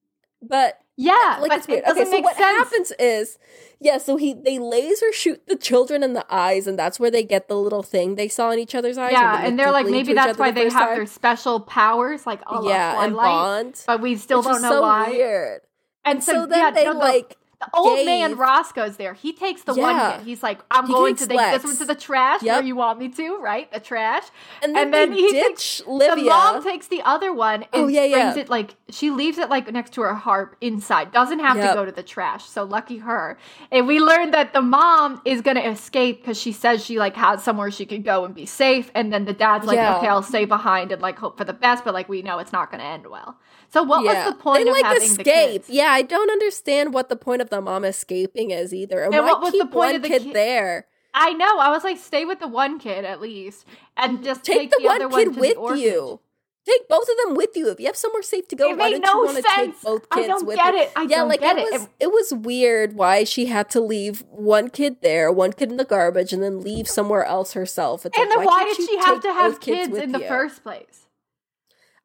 but 0.48 0.80
Yeah, 0.98 1.38
like 1.42 1.50
but 1.50 1.58
it's 1.60 1.68
weird. 1.68 1.84
it 1.86 1.90
Okay, 1.92 2.06
so 2.06 2.20
what 2.22 2.36
sense. 2.38 2.58
happens 2.58 2.92
is, 3.00 3.38
yeah, 3.80 3.98
so 3.98 4.16
he 4.18 4.34
they 4.34 4.60
laser 4.60 5.12
shoot 5.12 5.46
the 5.48 5.56
children 5.56 6.04
in 6.04 6.14
the 6.14 6.26
eyes, 6.34 6.68
and 6.68 6.80
that's 6.80 7.00
where 7.00 7.12
they 7.12 7.24
get 7.24 7.48
the 7.48 7.56
little 7.58 7.84
thing 7.84 8.16
they 8.16 8.28
saw 8.30 8.52
in 8.52 8.60
each 8.60 8.74
other's 8.76 8.98
eyes. 8.98 9.12
Yeah, 9.12 9.42
they 9.42 9.48
and 9.48 9.60
they're 9.60 9.72
like 9.72 9.88
maybe 9.88 10.14
that's 10.14 10.38
why 10.38 10.52
the 10.52 10.62
they 10.62 10.70
have 10.70 10.88
time. 10.90 10.98
their 10.98 11.06
special 11.06 11.60
powers, 11.60 12.26
like 12.26 12.42
yeah 12.64 13.04
and 13.04 13.16
bond. 13.16 13.84
But 13.86 14.02
we 14.02 14.16
still 14.16 14.40
which 14.40 14.48
don't 14.48 14.62
know 14.62 14.70
so 14.70 14.82
why. 14.82 15.10
weird. 15.10 15.62
And 16.06 16.24
so, 16.24 16.32
So 16.34 16.46
then 16.46 16.60
yeah, 16.60 16.72
they 16.72 16.86
no, 16.86 16.92
like 16.94 17.38
the 17.60 17.68
old 17.74 18.06
man 18.06 18.32
gave- 18.32 18.40
Roscoe's 18.40 18.98
there. 18.98 19.14
He 19.14 19.32
takes 19.34 19.64
the 19.64 19.74
one 19.74 19.96
Yeah. 19.96 20.18
kid. 20.18 20.26
He's 20.26 20.44
like, 20.44 20.60
I'm 20.70 20.88
He 20.88 20.94
going 20.94 21.16
to 21.16 21.26
take 21.28 21.38
this 21.38 21.64
one 21.64 21.76
to 21.78 21.86
the 21.86 21.96
trash 21.96 22.42
where 22.44 22.62
you 22.62 22.76
want 22.76 23.00
me 23.00 23.10
to, 23.10 23.38
right? 23.38 23.72
The 23.72 23.80
trash. 23.80 24.24
and 24.62 24.76
then, 24.76 24.86
and 24.86 24.94
then 24.94 25.12
he 25.14 25.32
ditch 25.32 25.82
The 25.86 25.92
Livia. 25.92 26.26
mom 26.30 26.64
takes 26.64 26.88
the 26.88 27.02
other 27.04 27.34
one 27.34 27.64
and 27.64 27.84
Oh, 27.86 27.88
yeah, 27.88 28.04
yeah. 28.04 28.24
brings 28.24 28.38
it 28.38 28.50
like 28.50 28.76
she 28.90 29.10
leaves 29.10 29.38
it 29.38 29.50
like 29.50 29.72
next 29.72 29.94
to 29.94 30.02
her 30.02 30.14
harp 30.14 30.56
inside. 30.62 31.12
Doesn't 31.12 31.40
have 31.40 31.58
Yep. 31.58 31.70
to 31.70 31.74
go 31.76 31.86
to 31.86 31.92
the 31.92 32.04
trash. 32.04 32.46
So 32.46 32.64
lucky 32.64 32.98
her. 33.00 33.38
And 33.72 33.88
we 33.88 34.00
learned 34.00 34.34
that 34.34 34.54
the 34.54 34.62
mom 34.62 35.22
is 35.26 35.42
gonna 35.42 35.62
escape 35.62 36.22
because 36.22 36.40
she 36.40 36.52
says 36.52 36.84
she 36.86 37.00
like 37.00 37.16
has 37.16 37.44
somewhere 37.44 37.72
she 37.72 37.86
could 37.86 38.04
go 38.04 38.26
and 38.26 38.36
be 38.36 38.46
safe. 38.46 38.92
And 38.94 39.12
then 39.14 39.26
the 39.26 39.34
dad's 39.34 39.66
like, 39.66 39.78
Yeah. 39.78 39.98
okay, 39.98 40.08
I'll 40.08 40.22
stay 40.24 40.46
behind 40.46 40.92
and 40.92 41.02
like 41.02 41.18
hope 41.18 41.38
for 41.38 41.44
the 41.46 41.54
best, 41.54 41.84
but 41.86 41.94
like 41.94 42.10
we 42.10 42.22
know 42.22 42.40
it's 42.40 42.52
not 42.54 42.70
gonna 42.72 42.84
end 42.84 43.08
well. 43.08 43.38
So 43.76 43.84
what 43.84 44.04
yeah. 44.04 44.26
was 44.26 44.34
the 44.36 44.42
point 44.42 44.64
they, 44.64 44.70
of 44.70 44.76
like 44.76 44.86
having 44.86 45.04
escape. 45.04 45.26
the 45.26 45.32
kids? 45.60 45.70
Yeah, 45.70 45.88
I 45.88 46.02
don't 46.02 46.32
understand 46.32 46.94
what 46.94 47.10
the 47.10 47.16
point 47.18 47.42
of 47.42 47.50
the 47.50 47.62
mom 47.62 47.84
escaping 47.86 48.52
is 48.52 48.74
either. 48.74 49.04
And, 49.04 49.14
And 49.14 49.26
why 49.26 49.32
what 49.34 49.42
was 49.42 49.52
the 49.52 49.58
keep 49.60 49.72
point 49.72 49.76
one 49.76 49.96
of 49.96 50.02
the 50.02 50.08
kid 50.08 50.24
ki- 50.24 50.34
there? 50.34 50.88
I 51.14 51.34
know. 51.34 51.60
I 51.60 51.70
was 51.72 51.84
like, 51.84 51.98
stay 51.98 52.24
with 52.26 52.40
the 52.40 52.48
one 52.48 52.80
kid 52.80 53.06
at 53.06 53.22
least, 53.22 53.66
and 53.98 54.24
just 54.24 54.44
Take, 54.44 54.58
take, 54.58 54.72
the, 54.72 54.78
the, 54.82 54.86
one 54.88 55.02
other 55.02 55.10
kid 55.10 55.28
one 55.28 55.34
to 55.36 55.40
with 55.40 55.58
the 55.78 55.80
you. 55.82 56.20
Take 56.68 56.88
both 56.90 57.04
of 57.08 57.16
them 57.24 57.36
with 57.36 57.52
you. 57.56 57.70
If 57.70 57.80
you 57.80 57.86
have 57.86 57.96
somewhere 57.96 58.24
safe 58.24 58.48
to 58.48 58.56
go, 58.56 58.72
It 58.72 58.78
why 58.78 58.90
don't 58.90 59.02
no 59.02 59.12
you 59.20 59.26
want 59.26 59.38
to 59.38 59.44
take 59.44 59.54
sense. 59.54 59.84
both 59.84 60.08
I 60.12 60.26
don't 60.26 60.48
with 60.48 60.56
get 60.56 60.74
you? 60.74 60.80
it. 60.82 60.92
I 60.96 61.02
yeah, 61.04 61.08
don't 61.18 61.30
like 61.30 61.40
get 61.42 61.58
it 61.58 61.68
it. 61.68 61.72
was 61.74 61.84
It- 61.84 61.90
it 62.00 62.08
was 62.12 62.34
weird 62.34 62.94
why 62.96 63.24
she 63.24 63.46
had 63.46 63.70
to 63.70 63.80
leave 63.82 64.24
one 64.32 64.70
kid 64.70 64.98
there, 65.04 65.32
one 65.32 65.54
kid 65.54 65.70
in 65.70 65.78
the 65.78 65.86
garbage, 65.86 66.34
and 66.34 66.42
then 66.42 66.62
leave 66.62 66.88
somewhere 66.88 67.24
else 67.24 67.54
herself. 67.54 68.06
It's 68.06 68.18
And 68.18 68.30
like, 68.30 68.38
then 68.40 68.46
why 68.48 68.64
can't 68.64 68.78
did 68.78 68.90
she 68.90 68.98
have 68.98 69.22
to 69.22 69.34
have 69.34 69.52
both 69.54 69.62
kids, 69.62 69.98
in 69.98 70.12
the 70.12 70.20
you? 70.22 70.28
first 70.28 70.64
place? 70.64 71.05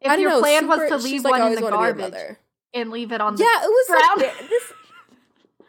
If 0.01 0.19
your 0.19 0.31
know, 0.31 0.41
plan 0.41 0.67
was 0.69 0.89
to 0.89 0.97
leave 0.97 1.25
like, 1.25 1.31
one 1.33 1.53
in 1.53 1.55
the 1.57 1.63
wanted 1.63 1.77
to 1.77 1.95
be 1.95 2.03
a 2.03 2.11
garbage 2.11 2.37
and 2.75 2.91
leave 2.91 3.13
it 3.13 3.21
on 3.21 3.37
the 3.37 3.43
Yeah, 3.43 3.65
it 3.65 3.69
was 3.69 3.87
ground. 3.89 4.21
like 4.23 4.49
this. 4.49 4.73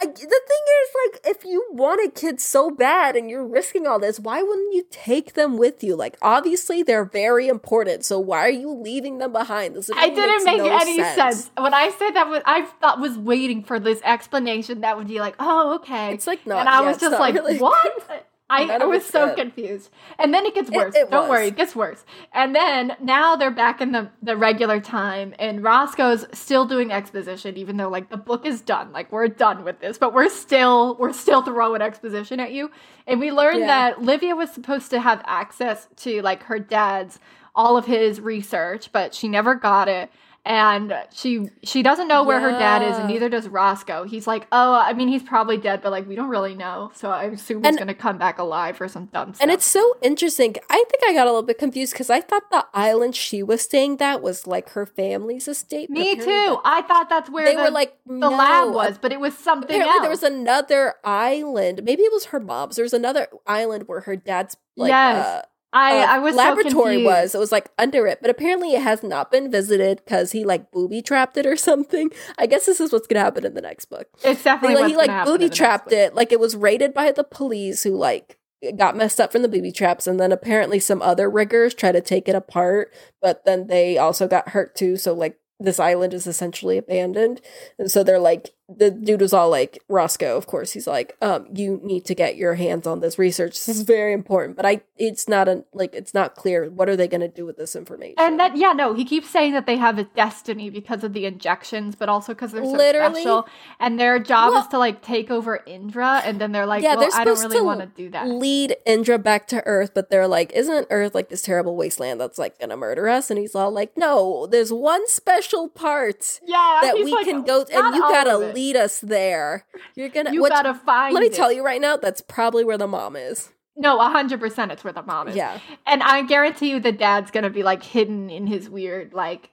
I, 0.03 0.05
the 0.07 0.13
thing 0.15 0.25
is, 0.25 0.89
like, 1.13 1.21
if 1.37 1.45
you 1.45 1.63
want 1.71 2.01
a 2.03 2.09
kid 2.09 2.41
so 2.41 2.71
bad 2.71 3.15
and 3.15 3.29
you're 3.29 3.45
risking 3.45 3.85
all 3.85 3.99
this, 3.99 4.19
why 4.19 4.41
wouldn't 4.41 4.73
you 4.73 4.83
take 4.89 5.33
them 5.33 5.57
with 5.59 5.83
you? 5.83 5.95
Like, 5.95 6.17
obviously 6.23 6.81
they're 6.81 7.05
very 7.05 7.47
important, 7.47 8.03
so 8.03 8.17
why 8.19 8.39
are 8.39 8.49
you 8.49 8.71
leaving 8.71 9.19
them 9.19 9.31
behind? 9.31 9.75
This 9.75 9.91
I 9.95 10.09
didn't 10.09 10.43
make 10.43 10.57
no 10.57 10.75
any 10.75 10.97
sense. 10.97 11.51
When 11.55 11.75
I 11.75 11.91
said 11.91 12.11
that, 12.13 12.27
was, 12.29 12.41
I 12.47 12.63
thought 12.81 12.99
was 12.99 13.15
waiting 13.15 13.63
for 13.63 13.79
this 13.79 14.01
explanation 14.03 14.81
that 14.81 14.97
would 14.97 15.07
be 15.07 15.19
like, 15.19 15.35
"Oh, 15.39 15.75
okay." 15.75 16.13
It's 16.15 16.25
like 16.25 16.47
not. 16.47 16.61
and 16.61 16.69
I 16.69 16.81
yeah, 16.81 16.87
was 16.87 16.97
just 16.97 17.19
like, 17.19 17.35
really- 17.35 17.59
"What?" 17.59 18.27
I, 18.51 18.63
I 18.81 18.85
was 18.85 19.05
so 19.05 19.27
good. 19.27 19.37
confused. 19.37 19.89
And 20.19 20.33
then 20.33 20.45
it 20.45 20.53
gets 20.53 20.69
It- 20.69 20.75
worse. 20.75 20.95
it 20.95 21.09
Don't 21.09 21.21
was. 21.23 21.29
worry, 21.29 21.47
it 21.47 21.55
gets 21.55 21.75
worse. 21.75 22.03
And 22.33 22.53
then 22.55 22.95
now 23.01 23.35
they're 23.35 23.49
back 23.51 23.79
in 23.81 23.91
the, 23.93 24.09
the 24.21 24.35
regular 24.35 24.79
time, 24.79 25.33
and 25.39 25.63
Roscoe's 25.63 26.25
still 26.33 26.65
doing 26.65 26.91
exposition, 26.91 27.57
even 27.57 27.77
though 27.77 27.89
like 27.89 28.09
the 28.09 28.17
book 28.17 28.45
is 28.45 28.61
done. 28.61 28.91
Like 28.91 29.11
we're 29.11 29.27
done 29.27 29.63
with 29.63 29.79
this, 29.79 29.97
but 29.97 30.13
we're 30.13 30.29
still 30.29 30.95
we're 30.99 31.13
still 31.13 31.41
throwing 31.41 31.81
exposition 31.81 32.39
at 32.39 32.51
you. 32.51 32.69
And 33.07 33.19
we 33.19 33.31
learned 33.31 33.59
Yeah. 33.59 33.67
that 33.67 34.01
Livia 34.01 34.35
was 34.35 34.51
supposed 34.51 34.89
to 34.91 34.99
have 34.99 35.21
access 35.25 35.87
to 35.97 36.21
like 36.21 36.43
her 36.43 36.59
dad's 36.59 37.19
all 37.55 37.77
of 37.77 37.85
his 37.85 38.19
research, 38.21 38.91
but 38.91 39.13
she 39.13 39.27
never 39.27 39.55
got 39.55 39.87
it. 39.87 40.09
And 40.43 40.91
she 41.13 41.49
she 41.63 41.83
doesn't 41.83 42.07
know 42.07 42.23
where 42.23 42.39
her 42.39 42.49
dad 42.51 42.81
is, 42.81 42.97
and 42.97 43.07
neither 43.07 43.29
does 43.29 43.47
Roscoe. 43.47 44.05
He's 44.05 44.25
like, 44.25 44.47
oh, 44.51 44.73
I 44.73 44.93
mean, 44.93 45.07
he's 45.07 45.21
probably 45.21 45.57
dead, 45.57 45.81
but 45.83 45.91
like 45.91 46.07
we 46.07 46.15
don't 46.15 46.29
really 46.29 46.55
know. 46.55 46.89
So 46.95 47.11
I 47.11 47.25
assume 47.25 47.63
he's 47.63 47.77
gonna 47.77 47.93
come 47.93 48.17
back 48.17 48.39
alive 48.39 48.81
or 48.81 48.87
some 48.87 49.05
dumb 49.05 49.35
stuff. 49.35 49.43
And 49.43 49.51
it's 49.51 49.65
so 49.65 49.97
interesting. 50.01 50.55
I 50.67 50.83
think 50.89 51.03
I 51.07 51.13
got 51.13 51.27
a 51.27 51.29
little 51.29 51.43
bit 51.43 51.59
confused 51.59 51.93
because 51.93 52.09
I 52.09 52.21
thought 52.21 52.49
the 52.49 52.65
island 52.73 53.15
she 53.15 53.43
was 53.43 53.61
staying 53.61 53.97
that 53.97 54.23
was 54.23 54.47
like 54.47 54.69
her 54.71 54.87
family's 54.87 55.47
estate. 55.47 55.91
me 55.91 56.15
too. 56.15 56.57
I 56.65 56.81
thought 56.87 57.07
that's 57.07 57.29
where 57.29 57.45
They 57.45 57.55
the, 57.55 57.61
were 57.61 57.69
like 57.71 57.95
the 58.07 58.29
lab 58.31 58.73
was, 58.73 58.97
but 58.97 59.11
it 59.11 59.19
was 59.19 59.37
something 59.37 59.69
Apparently, 59.69 59.91
else. 59.91 60.01
there 60.01 60.09
was 60.09 60.23
another 60.23 60.95
island. 61.03 61.83
Maybe 61.83 62.01
it 62.01 62.11
was 62.11 62.25
her 62.25 62.39
mom's. 62.39 62.77
There 62.77 62.83
was 62.83 62.93
another 62.93 63.27
island 63.45 63.83
where 63.87 64.01
her 64.01 64.15
dad's 64.15 64.57
like 64.75 64.89
Yes. 64.89 65.23
uh, 65.25 65.41
I 65.73 65.99
uh, 65.99 66.05
I 66.07 66.19
was 66.19 66.35
laboratory 66.35 66.99
so 66.99 67.05
was. 67.05 67.35
It 67.35 67.39
was 67.39 67.51
like 67.51 67.69
under 67.77 68.05
it, 68.07 68.19
but 68.21 68.29
apparently 68.29 68.73
it 68.73 68.81
has 68.81 69.03
not 69.03 69.31
been 69.31 69.49
visited 69.49 70.01
because 70.03 70.31
he 70.31 70.43
like 70.43 70.71
booby 70.71 71.01
trapped 71.01 71.37
it 71.37 71.45
or 71.45 71.55
something. 71.55 72.11
I 72.37 72.45
guess 72.45 72.65
this 72.65 72.81
is 72.81 72.91
what's 72.91 73.07
gonna 73.07 73.23
happen 73.23 73.45
in 73.45 73.53
the 73.53 73.61
next 73.61 73.85
book. 73.85 74.07
It's 74.23 74.39
He 74.39 74.43
definitely 74.43 74.75
like, 74.75 74.81
what's 74.81 74.91
he 74.91 74.97
like 74.97 75.09
happen 75.09 75.33
in 75.33 75.39
the 75.39 75.45
booby 75.45 75.55
trapped 75.55 75.91
it. 75.93 76.15
Like 76.15 76.31
it 76.31 76.39
was 76.39 76.55
raided 76.55 76.93
by 76.93 77.11
the 77.11 77.23
police 77.23 77.83
who 77.83 77.95
like 77.95 78.37
got 78.75 78.95
messed 78.95 79.19
up 79.19 79.31
from 79.31 79.41
the 79.41 79.47
booby 79.47 79.71
traps, 79.71 80.07
and 80.07 80.19
then 80.19 80.31
apparently 80.31 80.79
some 80.79 81.01
other 81.01 81.29
riggers 81.29 81.73
try 81.73 81.91
to 81.91 82.01
take 82.01 82.27
it 82.27 82.35
apart, 82.35 82.93
but 83.21 83.45
then 83.45 83.67
they 83.67 83.97
also 83.97 84.27
got 84.27 84.49
hurt 84.49 84.75
too. 84.75 84.97
So 84.97 85.13
like 85.13 85.37
this 85.59 85.79
island 85.79 86.13
is 86.13 86.27
essentially 86.27 86.77
abandoned, 86.77 87.39
and 87.79 87.89
so 87.89 88.03
they're 88.03 88.19
like 88.19 88.49
the 88.77 88.91
dude 88.91 89.21
was 89.21 89.33
all 89.33 89.49
like 89.49 89.81
Roscoe, 89.87 90.37
of 90.37 90.47
course. 90.47 90.71
He's 90.71 90.87
like, 90.87 91.15
um, 91.21 91.47
you 91.53 91.79
need 91.83 92.05
to 92.05 92.15
get 92.15 92.35
your 92.37 92.55
hands 92.55 92.87
on 92.87 92.99
this 92.99 93.19
research. 93.19 93.53
This 93.53 93.67
is 93.69 93.81
very 93.81 94.13
important, 94.13 94.55
but 94.55 94.65
I 94.65 94.81
it's 94.97 95.27
not 95.27 95.47
a 95.47 95.63
like 95.73 95.93
it's 95.93 96.13
not 96.13 96.35
clear 96.35 96.69
what 96.69 96.89
are 96.89 96.95
they 96.95 97.07
going 97.07 97.21
to 97.21 97.27
do 97.27 97.45
with 97.45 97.57
this 97.57 97.75
information. 97.75 98.15
And 98.17 98.39
that 98.39 98.55
yeah, 98.57 98.73
no, 98.73 98.93
he 98.93 99.05
keeps 99.05 99.29
saying 99.29 99.53
that 99.53 99.65
they 99.65 99.77
have 99.77 99.97
a 99.97 100.03
destiny 100.03 100.69
because 100.69 101.03
of 101.03 101.13
the 101.13 101.25
injections, 101.25 101.95
but 101.95 102.09
also 102.09 102.33
because 102.33 102.51
they're 102.51 102.63
so 102.63 102.71
Literally. 102.71 103.21
special. 103.21 103.47
And 103.79 103.99
their 103.99 104.19
job 104.19 104.51
Well- 104.51 104.61
is 104.61 104.67
to 104.69 104.77
like 104.77 105.01
take 105.01 105.29
over 105.31 105.61
Indra, 105.65 106.21
and 106.25 106.39
then 106.39 106.51
they're 106.51 106.65
like, 106.65 106.83
Yeah, 106.83 106.95
well, 106.95 107.09
they're 107.09 107.19
I 107.19 107.23
don't 107.23 107.39
really 107.41 107.61
want 107.61 107.81
to 107.81 107.87
do 107.87 108.09
that. 108.11 108.27
lead 108.27 108.75
Indra 108.85 109.17
back 109.19 109.47
to 109.47 109.65
Earth, 109.65 109.91
but 109.93 110.09
they're 110.09 110.27
like, 110.27 110.51
isn't 110.53 110.87
Earth 110.89 111.13
like 111.15 111.29
this 111.29 111.41
terrible 111.41 111.75
wasteland 111.75 112.19
that's 112.21 112.37
like 112.37 112.59
gonna 112.59 112.77
murder 112.77 113.07
us? 113.07 113.29
And 113.29 113.39
he's 113.39 113.55
all 113.55 113.71
like, 113.71 113.95
no, 113.97 114.47
there's 114.47 114.71
one 114.71 115.07
special 115.07 115.69
part 115.69 116.39
yeah, 116.45 116.79
that 116.83 116.95
we 116.95 117.11
like, 117.11 117.25
can 117.25 117.43
go, 117.43 117.65
and 117.71 117.95
you 117.95 118.01
gotta 118.01 118.49
it." 118.49 118.53
Lead 118.61 118.75
us 118.75 118.99
there. 118.99 119.65
You're 119.95 120.09
gonna. 120.09 120.33
You 120.33 120.43
which- 120.43 120.51
gotta 120.51 120.73
find. 120.73 121.13
let 121.13 121.21
me 121.21 121.27
it. 121.27 121.33
tell 121.33 121.51
you 121.51 121.63
right 121.63 121.81
now, 121.81 121.97
that's 121.97 122.21
probably 122.21 122.63
where 122.63 122.77
the 122.77 122.87
mom 122.87 123.15
is. 123.15 123.51
No, 123.75 123.97
hundred 123.99 124.39
percent. 124.39 124.71
It's 124.71 124.83
where 124.83 124.93
the 124.93 125.03
mom 125.03 125.27
is. 125.29 125.35
Yeah, 125.35 125.59
and 125.85 126.03
I 126.03 126.23
guarantee 126.23 126.69
you, 126.69 126.79
the 126.79 126.91
dad's 126.91 127.31
gonna 127.31 127.49
be 127.49 127.63
like 127.63 127.83
hidden 127.83 128.29
in 128.29 128.47
his 128.47 128.69
weird 128.69 129.13
like 129.13 129.49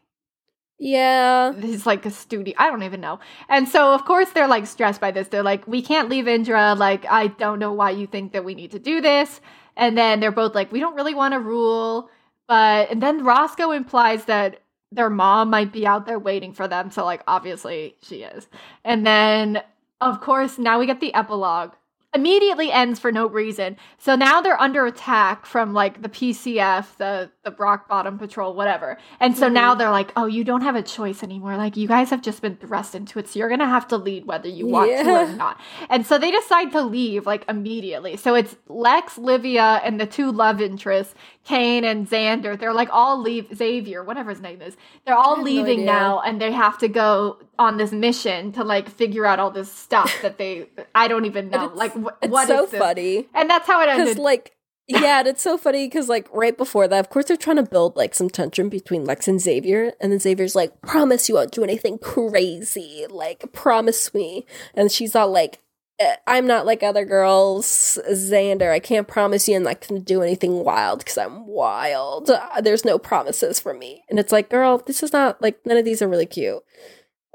yeah. 0.79 1.53
his 1.53 1.87
like 1.87 2.07
a 2.07 2.11
studio. 2.11 2.55
I 2.57 2.71
don't 2.71 2.83
even 2.83 3.01
know. 3.01 3.19
And 3.49 3.69
so 3.69 3.95
of 3.95 4.05
course 4.05 4.31
they're 4.31 4.49
like 4.49 4.67
stressed 4.67 5.01
by 5.01 5.11
this. 5.11 5.29
They're 5.29 5.43
like, 5.43 5.67
we 5.67 5.83
can't 5.83 6.09
leave 6.09 6.29
Indra. 6.29 6.75
Like 6.75 7.05
I 7.07 7.29
don't 7.29 7.59
know 7.59 7.73
why 7.73 7.91
you 7.91 8.07
think 8.07 8.33
that 8.33 8.45
we 8.45 8.55
need 8.55 8.71
to 8.73 8.79
do 8.79 9.01
this. 9.01 9.41
And 9.77 9.97
then 9.97 10.21
they're 10.21 10.33
both 10.33 10.55
like, 10.55 10.73
we 10.73 10.81
don't 10.81 10.95
really 10.95 11.15
want 11.15 11.35
to 11.35 11.41
rule. 11.41 12.11
But 12.47 12.91
and 12.91 13.03
then 13.03 13.25
Roscoe 13.25 13.73
implies 13.73 14.25
that 14.27 14.63
their 14.91 15.11
mom 15.11 15.51
might 15.51 15.73
be 15.73 15.87
out 15.87 16.07
there 16.07 16.19
waiting 16.19 16.53
for 16.53 16.67
them. 16.69 16.91
So 16.91 17.05
like 17.05 17.23
obviously 17.27 17.97
she 18.03 18.23
is. 18.23 18.49
And 18.85 19.07
then 19.07 19.63
of 20.01 20.21
course 20.21 20.59
now 20.59 20.79
we 20.79 20.87
get 20.87 21.01
the 21.01 21.15
epilogue. 21.15 21.73
Immediately 22.15 22.73
ends 22.73 22.99
for 22.99 23.13
no 23.13 23.29
reason. 23.29 23.77
So 23.99 24.17
now 24.17 24.41
they're 24.41 24.61
under 24.61 24.87
attack 24.87 25.45
from 25.45 25.75
like 25.75 26.01
the 26.01 26.09
PCF, 26.09 26.97
the 26.97 27.31
the 27.49 27.63
Rock 27.63 27.89
Bottom 27.89 28.19
Patrol, 28.19 28.55
whatever. 28.55 28.99
And 29.21 29.37
so 29.37 29.49
now 29.49 29.75
Mhm. 29.75 29.79
they're 29.79 29.91
like, 29.91 30.13
"Oh, 30.17 30.27
you 30.27 30.45
don't 30.45 30.61
have 30.63 30.77
a 30.77 30.83
choice 30.83 31.23
anymore. 31.23 31.57
Like 31.57 31.77
you 31.77 31.89
guys 31.89 32.11
have 32.11 32.23
just 32.23 32.43
been 32.43 32.57
thrust 32.57 32.95
into 32.95 33.19
it, 33.19 33.29
so 33.29 33.39
you're 33.39 33.49
gonna 33.49 33.67
have 33.67 33.89
to 33.89 33.97
lead 33.97 34.27
whether 34.27 34.49
you 34.49 34.67
want 34.67 34.91
to 34.91 35.11
or 35.11 35.27
not." 35.29 35.59
And 35.89 36.07
so 36.07 36.19
they 36.19 36.31
decide 36.31 36.73
to 36.73 36.83
leave 36.83 37.27
like 37.27 37.45
immediately. 37.49 38.17
So 38.17 38.35
it's 38.35 38.57
Lex, 38.69 39.19
Livia, 39.19 39.81
and 39.85 40.01
the 40.01 40.07
two 40.07 40.31
love 40.31 40.61
interests, 40.61 41.15
Kane 41.45 41.85
and 41.85 42.09
Xander. 42.09 42.59
They're 42.59 42.75
like 42.75 42.89
all 42.93 43.19
leave 43.21 43.47
Xavier, 43.55 44.03
whatever 44.05 44.31
his 44.31 44.41
name 44.41 44.61
is. 44.61 44.77
They're 45.07 45.17
all 45.17 45.37
have 45.37 45.45
no 45.45 45.51
leaving 45.51 45.85
now, 45.85 46.21
and 46.21 46.41
they 46.41 46.53
have 46.53 46.77
to 46.79 46.89
go 46.89 47.39
on 47.59 47.77
this 47.77 47.93
mission 47.93 48.53
to 48.53 48.63
like 48.65 48.89
figure 48.89 49.25
out 49.27 49.39
all 49.41 49.51
this 49.51 49.71
stuff 49.73 50.13
that 50.23 50.39
they 50.39 50.67
I 50.95 51.09
don't 51.09 51.25
even 51.25 51.49
know. 51.55 51.71
Like 51.75 51.93
wh- 51.95 52.09
It's 52.23 52.31
what 52.33 52.47
so 52.49 52.67
this? 52.67 52.79
funny 52.79 53.27
And 53.35 53.49
that's 53.49 53.67
how 53.67 53.81
it 53.83 53.87
because, 53.87 54.01
ended. 54.01 54.19
like, 54.19 54.53
yeah, 54.89 55.21
and 55.21 55.29
it's 55.29 55.43
so 55.43 55.59
funny 55.59 55.87
because, 55.87 56.09
like, 56.09 56.29
right 56.33 56.57
before 56.57 56.89
that, 56.89 57.01
of 57.01 57.11
course, 57.11 57.27
they're 57.27 57.37
trying 57.37 57.57
to 57.57 57.63
build 57.63 57.97
like 57.97 58.15
some 58.15 58.31
tension 58.31 58.69
between 58.69 59.05
Lex 59.05 59.29
and 59.29 59.41
Xavier, 59.41 59.93
and 60.01 60.13
then 60.13 60.19
Xavier's 60.21 60.55
like, 60.57 60.81
"Promise 60.83 61.29
you 61.29 61.35
won't 61.37 61.53
do 61.53 61.63
anything 61.65 61.99
crazy. 61.99 63.07
Like, 63.09 63.53
promise 63.53 64.15
me." 64.15 64.47
And 64.75 64.91
she's 64.91 65.15
all 65.15 65.31
like. 65.31 65.61
"Eh, 66.01 66.17
I'm 66.27 66.47
not 66.47 66.65
like 66.67 66.83
other 66.83 67.05
girls, 67.05 67.99
Xander. 68.11 68.71
I 68.73 68.79
can't 68.81 69.09
promise 69.09 69.49
you 69.49 69.57
and 69.57 69.69
I'm 69.69 69.77
not 69.91 70.05
do 70.05 70.23
anything 70.23 70.65
wild 70.65 71.01
because 71.01 71.19
I'm 71.19 71.47
wild. 71.47 72.31
Uh, 72.31 72.61
There's 72.61 72.85
no 72.85 72.99
promises 72.99 73.59
from 73.61 73.79
me. 73.81 74.05
And 74.09 74.19
it's 74.19 74.33
like, 74.33 74.49
girl, 74.49 74.79
this 74.79 75.03
is 75.03 75.13
not 75.13 75.43
like 75.43 75.59
none 75.67 75.77
of 75.77 75.85
these 75.85 76.01
are 76.03 76.09
really 76.09 76.27
cute. 76.27 76.63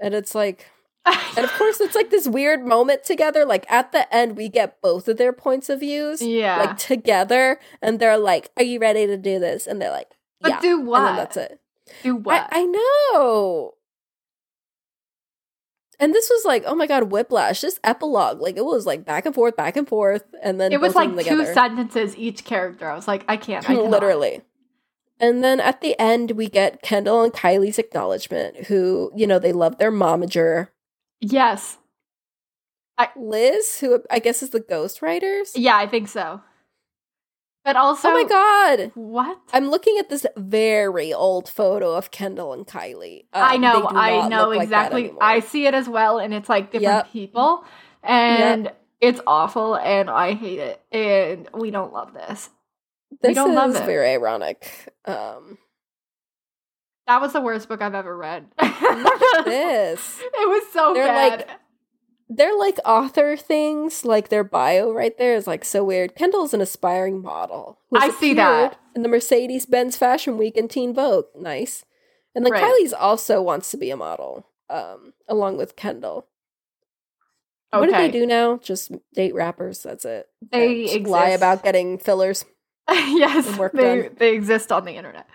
And 0.02 0.14
it's 0.14 0.34
like, 0.36 0.68
and 1.36 1.46
of 1.46 1.52
course, 1.54 1.82
it's 1.82 1.96
like 1.96 2.10
this 2.10 2.28
weird 2.28 2.66
moment 2.66 3.04
together. 3.04 3.46
Like 3.46 3.70
at 3.70 3.92
the 3.92 4.14
end, 4.14 4.38
we 4.38 4.48
get 4.48 4.82
both 4.82 5.08
of 5.08 5.18
their 5.18 5.34
points 5.34 5.70
of 5.70 5.82
views, 5.82 6.22
yeah. 6.22 6.58
like 6.58 6.78
together, 6.78 7.60
and 7.82 8.00
they're 8.00 8.18
like, 8.18 8.52
"Are 8.58 8.64
you 8.64 8.80
ready 8.80 9.06
to 9.08 9.18
do 9.18 9.40
this?" 9.40 9.68
And 9.68 9.82
they're 9.82 9.92
like, 9.92 10.12
but 10.40 10.50
"Yeah." 10.50 10.60
do 10.62 10.80
what? 10.80 11.02
And 11.02 11.18
that's 11.18 11.38
it. 11.38 11.60
Do 12.04 12.16
what? 12.16 12.48
I, 12.52 12.62
I 12.62 12.66
know. 12.66 13.74
And 16.00 16.14
this 16.14 16.30
was 16.30 16.44
like, 16.44 16.64
oh 16.66 16.76
my 16.76 16.88
god, 16.88 17.12
whiplash! 17.12 17.62
This 17.62 17.80
epilogue, 17.84 18.42
like 18.42 18.58
it 18.58 18.66
was 18.66 18.86
like 18.86 19.06
back 19.06 19.26
and 19.26 19.34
forth, 19.34 19.56
back 19.56 19.78
and 19.78 19.88
forth, 19.88 20.24
and 20.42 20.60
then 20.60 20.72
it 20.72 20.82
was 20.82 20.96
like 20.96 21.16
two 21.26 21.46
sentences 21.46 22.18
each 22.18 22.44
character. 22.44 22.90
I 22.90 22.96
was 22.96 23.08
like, 23.08 23.24
I 23.28 23.38
can't. 23.38 23.64
I 23.64 23.68
cannot. 23.76 23.90
literally. 23.90 24.42
And 25.20 25.44
then 25.44 25.60
at 25.60 25.80
the 25.80 25.98
end, 26.00 26.32
we 26.32 26.50
get 26.50 26.82
Kendall 26.82 27.24
and 27.24 27.32
Kylie's 27.32 27.80
acknowledgement, 27.80 28.66
who 28.66 29.12
you 29.16 29.28
know 29.28 29.40
they 29.40 29.54
love 29.54 29.78
their 29.78 29.92
momager. 29.92 30.70
Yes. 31.24 31.78
Liz, 33.16 33.80
who 33.80 34.04
I 34.10 34.20
guess 34.20 34.44
is 34.44 34.52
the 34.52 34.60
ghostwriters. 34.62 35.52
Yeah, 35.56 35.76
I 35.78 35.88
think 35.88 36.08
so. 36.08 36.42
But 37.66 37.76
also, 37.78 38.10
oh 38.10 38.12
my 38.14 38.24
god! 38.28 38.92
what? 38.96 39.38
I'm 39.54 39.70
looking 39.70 39.98
at 39.98 40.10
this 40.10 40.26
very 40.36 41.14
old 41.14 41.48
photo 41.48 41.96
of 41.96 42.12
Kendall 42.12 42.52
and 42.54 42.68
Kylie. 42.68 43.26
I 43.34 43.56
Um, 43.56 43.62
know, 43.62 43.88
I 43.90 44.28
know 44.28 44.50
look 44.50 44.58
like 44.58 44.64
exactly. 44.64 45.14
I 45.22 45.40
see 45.40 45.66
it 45.66 45.74
as 45.74 45.88
well, 45.88 46.20
and 46.20 46.34
it's 46.34 46.50
like 46.50 46.72
different 46.72 47.06
Yep. 47.06 47.12
people, 47.14 47.64
and 48.04 48.70
it's 49.00 49.22
awful, 49.26 49.76
and 49.76 50.10
I 50.10 50.34
hate 50.34 50.60
it, 50.60 50.82
and 50.92 51.48
we 51.54 51.72
don't 51.72 51.94
love 51.94 52.14
this. 52.14 52.50
this 53.22 53.34
don't 53.36 53.52
is 53.52 53.56
love 53.56 53.76
it. 53.78 53.86
very 53.86 54.10
ironic. 54.12 54.70
Um, 55.06 55.58
That 57.08 57.20
was 57.22 57.34
the 57.34 57.42
worst 57.42 57.68
book 57.68 57.82
I've 57.82 57.96
ever 57.96 58.16
read. 58.16 58.46
this 59.46 60.20
It 60.22 60.50
was 60.50 60.64
so 60.72 60.94
They're 60.94 61.06
bad. 61.08 61.40
like- 61.40 61.50
they're 62.36 62.58
like 62.58 62.80
author 62.84 63.38
things, 63.38 64.06
like 64.06 64.30
their 64.30 64.44
bio 64.46 64.92
right 64.92 65.16
there 65.20 65.36
is 65.36 65.46
like 65.46 65.64
so 65.64 65.84
weird. 65.84 66.16
Kendall's 66.16 66.54
an 66.54 66.62
aspiring 66.62 67.22
model. 67.22 67.78
I 67.94 68.10
see 68.10 68.34
that. 68.36 68.80
in 68.96 69.04
the 69.04 69.10
Mercedes 69.10 69.68
Benz 69.68 69.98
Fashion 69.98 70.38
Week 70.38 70.58
and 70.58 70.68
Teen 70.68 70.96
Vogue. 70.96 71.26
Nice, 71.40 71.86
and 72.34 72.44
then 72.44 72.54
Right. 72.54 72.64
Kylie's 72.64 72.94
also 72.94 73.40
wants 73.42 73.70
to 73.72 73.78
be 73.78 73.92
a 73.92 73.98
model, 73.98 74.48
um, 74.70 75.14
along 75.28 75.58
with 75.58 75.76
Kendall. 75.76 76.26
okay. 77.72 77.82
What 77.82 77.86
do 77.88 77.92
they 77.92 78.10
do 78.10 78.26
now? 78.26 78.58
Just 78.58 78.92
date 79.14 79.36
rappers. 79.36 79.84
That's 79.84 80.06
it. 80.06 80.28
They 80.52 81.04
lie 81.04 81.30
about 81.30 81.64
getting 81.64 82.00
fillers. 82.00 82.46
yes, 82.90 83.46
they 83.74 84.02
done. 84.08 84.16
they 84.18 84.34
exist 84.34 84.72
on 84.72 84.86
the 84.86 84.94
internet. 84.94 85.28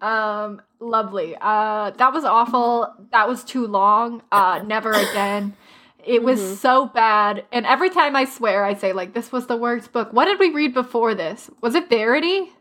Um, 0.00 0.60
lovely. 0.80 1.36
Uh, 1.40 1.90
that 1.90 2.12
was 2.12 2.24
awful. 2.24 2.92
That 3.12 3.28
was 3.28 3.44
too 3.44 3.66
long. 3.66 4.22
Uh, 4.30 4.60
never 4.66 4.92
again. 4.92 5.56
It 6.04 6.22
was 6.22 6.38
Mhm. 6.40 6.56
so 6.56 6.86
bad. 6.86 7.46
And 7.50 7.64
every 7.64 7.88
time 7.88 8.14
I 8.14 8.24
swear, 8.26 8.64
I 8.64 8.74
say 8.74 8.92
like, 8.92 9.14
"This 9.14 9.32
was 9.32 9.46
the 9.46 9.56
worst 9.56 9.92
book." 9.92 10.12
What 10.12 10.26
did 10.26 10.38
we 10.38 10.50
read 10.50 10.74
before 10.74 11.14
this? 11.14 11.50
Was 11.62 11.74
it 11.74 11.88
Verity? 11.88 12.52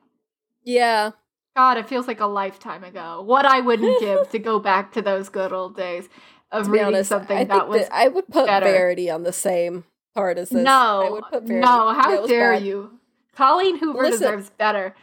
Yeah, 0.64 1.12
God, 1.56 1.78
it 1.78 1.90
feels 1.90 2.08
like 2.08 2.22
a 2.22 2.26
lifetime 2.26 2.84
ago. 2.86 3.22
What 3.22 3.46
I 3.46 3.60
wouldn't 3.60 4.00
give 4.00 4.30
to 4.30 4.40
go 4.40 4.60
back 4.60 4.94
to 4.94 5.02
those 5.02 5.28
good 5.28 5.52
old 5.52 5.76
days 5.76 6.08
of 6.52 6.70
reading 6.70 6.88
honest, 6.88 7.10
something 7.10 7.38
I 7.38 7.44
that 7.44 7.68
was 7.68 7.82
that 7.82 7.94
I 7.94 8.08
would 8.08 8.28
put 8.30 8.46
better. 8.46 8.66
Verity 8.66 9.10
on 9.10 9.24
the 9.24 9.34
same 9.34 9.84
part 10.16 10.38
as 10.38 10.50
this. 10.50 10.60
I 10.60 10.64
no, 10.64 11.10
would 11.12 11.24
put 11.30 11.44
Verity. 11.44 11.66
no. 11.66 11.90
How 11.94 12.22
was 12.22 12.30
dare 12.30 12.54
bad. 12.54 12.64
you? 12.64 12.92
Colleen 13.36 13.78
Hoover 13.80 14.04
Listen. 14.04 14.20
deserves 14.22 14.50
better. 14.52 14.96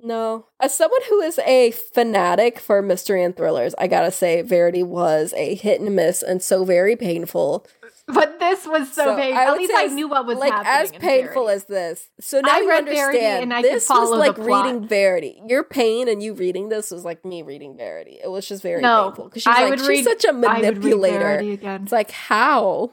No, 0.00 0.46
as 0.60 0.74
someone 0.74 1.00
who 1.08 1.20
is 1.20 1.38
a 1.40 1.72
fanatic 1.72 2.60
for 2.60 2.80
mystery 2.82 3.22
and 3.24 3.36
thrillers, 3.36 3.74
I 3.78 3.88
gotta 3.88 4.12
say 4.12 4.42
Verity 4.42 4.82
was 4.84 5.34
a 5.36 5.54
hit 5.56 5.80
and 5.80 5.94
miss 5.96 6.22
and 6.22 6.40
so 6.42 6.64
very 6.64 6.94
painful. 6.94 7.66
But 8.06 8.38
this 8.38 8.66
was 8.66 8.90
so, 8.92 9.04
So, 9.04 9.16
painful. 9.16 9.38
At 9.38 9.56
least 9.58 9.72
I 9.74 9.84
as- 9.84 9.92
knew 9.92 10.08
what 10.08 10.24
was 10.24 10.38
like 10.38 10.50
happening. 10.52 10.96
as 10.96 11.02
painful 11.02 11.44
Verity. 11.46 11.52
as 11.56 11.64
this. 11.64 12.08
So 12.20 12.40
now 12.40 12.54
I 12.54 12.60
you 12.60 12.68
read 12.68 12.84
Verity 12.86 13.00
understand. 13.18 13.42
and 13.42 13.52
I 13.54 13.60
could 13.62 13.72
this 13.72 13.86
follow 13.86 14.16
was 14.16 14.18
like 14.20 14.38
reading 14.38 14.86
Verity. 14.88 15.42
Your 15.46 15.62
pain 15.64 16.08
and 16.08 16.22
you 16.22 16.32
reading 16.32 16.68
this 16.70 16.90
was 16.90 17.04
like 17.04 17.24
me 17.26 17.42
reading 17.42 17.76
Verity. 17.76 18.18
It 18.22 18.28
was 18.30 18.46
just 18.48 18.62
very 18.62 18.80
No, 18.80 19.06
painful 19.08 19.24
because 19.24 19.42
she's 19.42 19.54
I 19.54 19.68
like 19.68 19.78
she's 19.80 19.88
read- 19.88 20.04
such 20.04 20.24
a 20.24 20.28
I 20.28 20.32
would 20.32 20.42
read 20.44 20.62
manipulator. 20.78 21.40
It's 21.82 21.92
like 21.92 22.10
how 22.12 22.92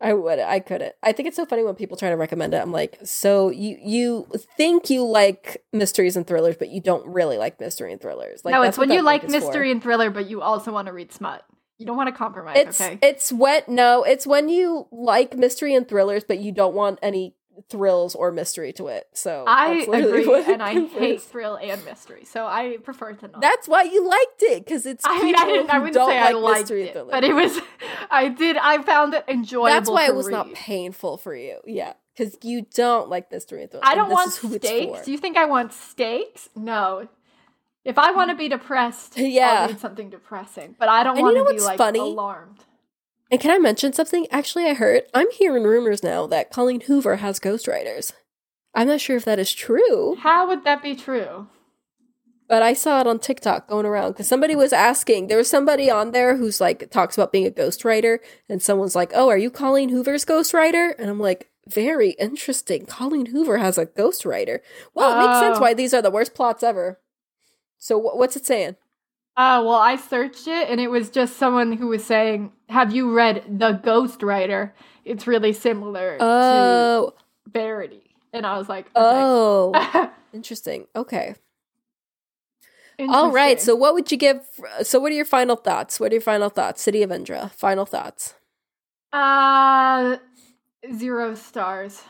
I 0.00 0.12
would 0.12 0.38
I 0.38 0.60
couldn't. 0.60 0.94
I 1.02 1.12
think 1.12 1.26
it's 1.26 1.36
so 1.36 1.46
funny 1.46 1.62
when 1.62 1.74
people 1.74 1.96
try 1.96 2.10
to 2.10 2.16
recommend 2.16 2.52
it. 2.52 2.58
I'm 2.58 2.72
like, 2.72 2.98
so 3.02 3.48
you 3.48 3.78
you 3.82 4.28
think 4.56 4.90
you 4.90 5.06
like 5.06 5.64
mysteries 5.72 6.16
and 6.16 6.26
thrillers, 6.26 6.56
but 6.58 6.68
you 6.68 6.82
don't 6.82 7.06
really 7.06 7.38
like 7.38 7.58
mystery 7.60 7.92
and 7.92 8.00
thrillers. 8.00 8.44
Like 8.44 8.52
no, 8.52 8.62
it's 8.62 8.76
when 8.76 8.90
you 8.90 9.02
like 9.02 9.24
is 9.24 9.34
for. 9.34 9.40
mystery 9.40 9.70
and 9.70 9.82
thriller, 9.82 10.10
but 10.10 10.28
you 10.28 10.42
also 10.42 10.70
want 10.70 10.86
to 10.86 10.92
read 10.92 11.12
smut. 11.12 11.44
You 11.78 11.86
don't 11.86 11.96
want 11.96 12.08
to 12.08 12.14
compromise. 12.14 12.56
It's 12.58 12.80
okay. 12.80 12.98
it's 13.02 13.32
what 13.32 13.68
no, 13.68 14.02
it's 14.02 14.26
when 14.26 14.50
you 14.50 14.86
like 14.92 15.36
mystery 15.36 15.74
and 15.74 15.88
thrillers, 15.88 16.24
but 16.24 16.40
you 16.40 16.52
don't 16.52 16.74
want 16.74 16.98
any 17.02 17.34
thrills 17.68 18.14
or 18.14 18.32
mystery 18.32 18.72
to 18.74 18.88
it. 18.88 19.06
So 19.12 19.44
I 19.46 19.86
agree, 19.92 20.44
and 20.52 20.62
I 20.62 20.86
hate 20.86 21.22
thrill 21.22 21.56
and 21.56 21.84
mystery, 21.84 22.24
so 22.24 22.46
I 22.46 22.78
prefer 22.82 23.12
to 23.12 23.28
not. 23.28 23.40
That's 23.40 23.68
why 23.68 23.82
you 23.84 24.06
liked 24.08 24.42
it 24.42 24.64
because 24.64 24.86
it's. 24.86 25.04
I 25.06 25.22
mean, 25.22 25.34
I 25.36 25.44
didn't. 25.46 25.70
I 25.70 25.78
wouldn't 25.78 25.94
say 25.94 26.18
I 26.18 26.32
liked 26.32 26.70
it, 26.70 26.94
but 27.10 27.24
it 27.24 27.34
was. 27.34 27.58
I 28.10 28.28
did. 28.28 28.56
I 28.56 28.82
found 28.82 29.14
it 29.14 29.24
enjoyable. 29.28 29.66
That's 29.74 29.90
why 29.90 30.06
to 30.06 30.12
it 30.12 30.16
was 30.16 30.28
not 30.28 30.52
painful 30.54 31.16
for 31.18 31.34
you. 31.34 31.58
Yeah, 31.66 31.94
because 32.16 32.36
you 32.42 32.66
don't 32.74 33.08
like 33.08 33.30
mystery 33.30 33.62
and. 33.62 33.72
I 33.82 33.94
don't 33.94 34.10
want 34.10 34.28
is 34.28 34.38
who 34.38 34.54
it's 34.54 34.66
steaks. 34.66 35.04
Do 35.04 35.12
you 35.12 35.18
think 35.18 35.36
I 35.36 35.44
want 35.46 35.72
steaks? 35.72 36.48
No. 36.54 37.08
If 37.84 37.98
I 37.98 38.10
want 38.10 38.30
to 38.30 38.36
be 38.36 38.48
depressed, 38.48 39.14
Yeah. 39.16 39.60
I'll 39.62 39.68
read 39.68 39.78
something 39.78 40.10
depressing. 40.10 40.74
But 40.76 40.88
I 40.88 41.04
don't 41.04 41.16
And 41.16 41.20
you 41.20 41.24
want 41.24 41.36
know 41.36 41.44
to 41.46 41.54
be 41.54 41.60
like 41.60 41.78
funny? 41.78 42.00
alarmed. 42.00 42.64
And 43.30 43.40
can 43.40 43.50
I 43.50 43.58
mention 43.58 43.92
something? 43.92 44.26
Actually, 44.30 44.66
I 44.66 44.74
heard 44.74 45.02
I'm 45.14 45.30
hearing 45.32 45.64
rumors 45.64 46.02
now 46.02 46.26
that 46.28 46.50
Colleen 46.50 46.82
Hoover 46.82 47.16
has 47.16 47.40
ghostwriters. 47.40 48.12
I'm 48.74 48.86
not 48.88 49.00
sure 49.00 49.16
if 49.16 49.24
that 49.24 49.38
is 49.38 49.52
true, 49.52 50.16
How 50.20 50.46
would 50.48 50.64
that 50.64 50.82
be 50.82 50.94
true? 50.94 51.48
but 52.48 52.62
I 52.62 52.74
saw 52.74 53.00
it 53.00 53.06
on 53.08 53.18
TikTok 53.18 53.66
going 53.68 53.86
around 53.86 54.12
because 54.12 54.28
somebody 54.28 54.54
was 54.54 54.72
asking. 54.72 55.26
There 55.26 55.38
was 55.38 55.50
somebody 55.50 55.90
on 55.90 56.12
there 56.12 56.36
who's 56.36 56.60
like 56.60 56.90
talks 56.90 57.16
about 57.18 57.32
being 57.32 57.46
a 57.46 57.50
ghostwriter, 57.50 58.18
and 58.48 58.62
someone's 58.62 58.94
like, 58.94 59.10
"Oh, 59.14 59.28
are 59.28 59.38
you 59.38 59.50
Colleen 59.50 59.88
Hoover's 59.88 60.24
ghostwriter?" 60.24 60.94
And 60.98 61.10
I'm 61.10 61.18
like, 61.18 61.48
"Very 61.66 62.10
interesting. 62.10 62.86
Colleen 62.86 63.26
Hoover 63.26 63.56
has 63.58 63.78
a 63.78 63.86
ghostwriter. 63.86 64.60
Well, 64.94 65.12
it 65.18 65.26
makes 65.26 65.40
sense 65.40 65.58
Oh. 65.58 65.60
why 65.62 65.74
these 65.74 65.92
are 65.92 66.02
the 66.02 66.10
worst 66.12 66.34
plots 66.34 66.62
ever." 66.62 67.00
So 67.78 67.98
wh- 68.00 68.16
what's 68.16 68.36
it 68.36 68.46
saying? 68.46 68.76
Uh, 69.36 69.60
well, 69.64 69.74
I 69.74 69.96
searched 69.96 70.46
it 70.46 70.70
and 70.70 70.80
it 70.80 70.88
was 70.88 71.10
just 71.10 71.36
someone 71.36 71.72
who 71.72 71.88
was 71.88 72.04
saying, 72.04 72.52
Have 72.70 72.94
you 72.94 73.12
read 73.14 73.44
The 73.58 73.72
Ghost 73.72 74.22
Writer? 74.22 74.74
It's 75.04 75.26
really 75.26 75.52
similar 75.52 76.16
Oh, 76.20 77.12
to 77.16 77.50
Verity. 77.50 78.14
And 78.32 78.46
I 78.46 78.56
was 78.58 78.68
like, 78.68 78.86
okay. 78.86 78.92
oh, 78.96 80.10
interesting. 80.32 80.86
Okay. 80.96 81.34
All 82.98 83.30
right. 83.30 83.60
So, 83.60 83.74
what 83.76 83.92
would 83.94 84.10
you 84.10 84.16
give? 84.16 84.40
So, 84.82 84.98
what 84.98 85.12
are 85.12 85.14
your 85.14 85.26
final 85.26 85.56
thoughts? 85.56 86.00
What 86.00 86.12
are 86.12 86.14
your 86.14 86.22
final 86.22 86.48
thoughts? 86.48 86.80
City 86.82 87.02
of 87.02 87.12
Indra. 87.12 87.50
Final 87.54 87.84
thoughts. 87.84 88.34
uh, 89.12 90.16
zero 90.94 91.34
stars. 91.34 92.02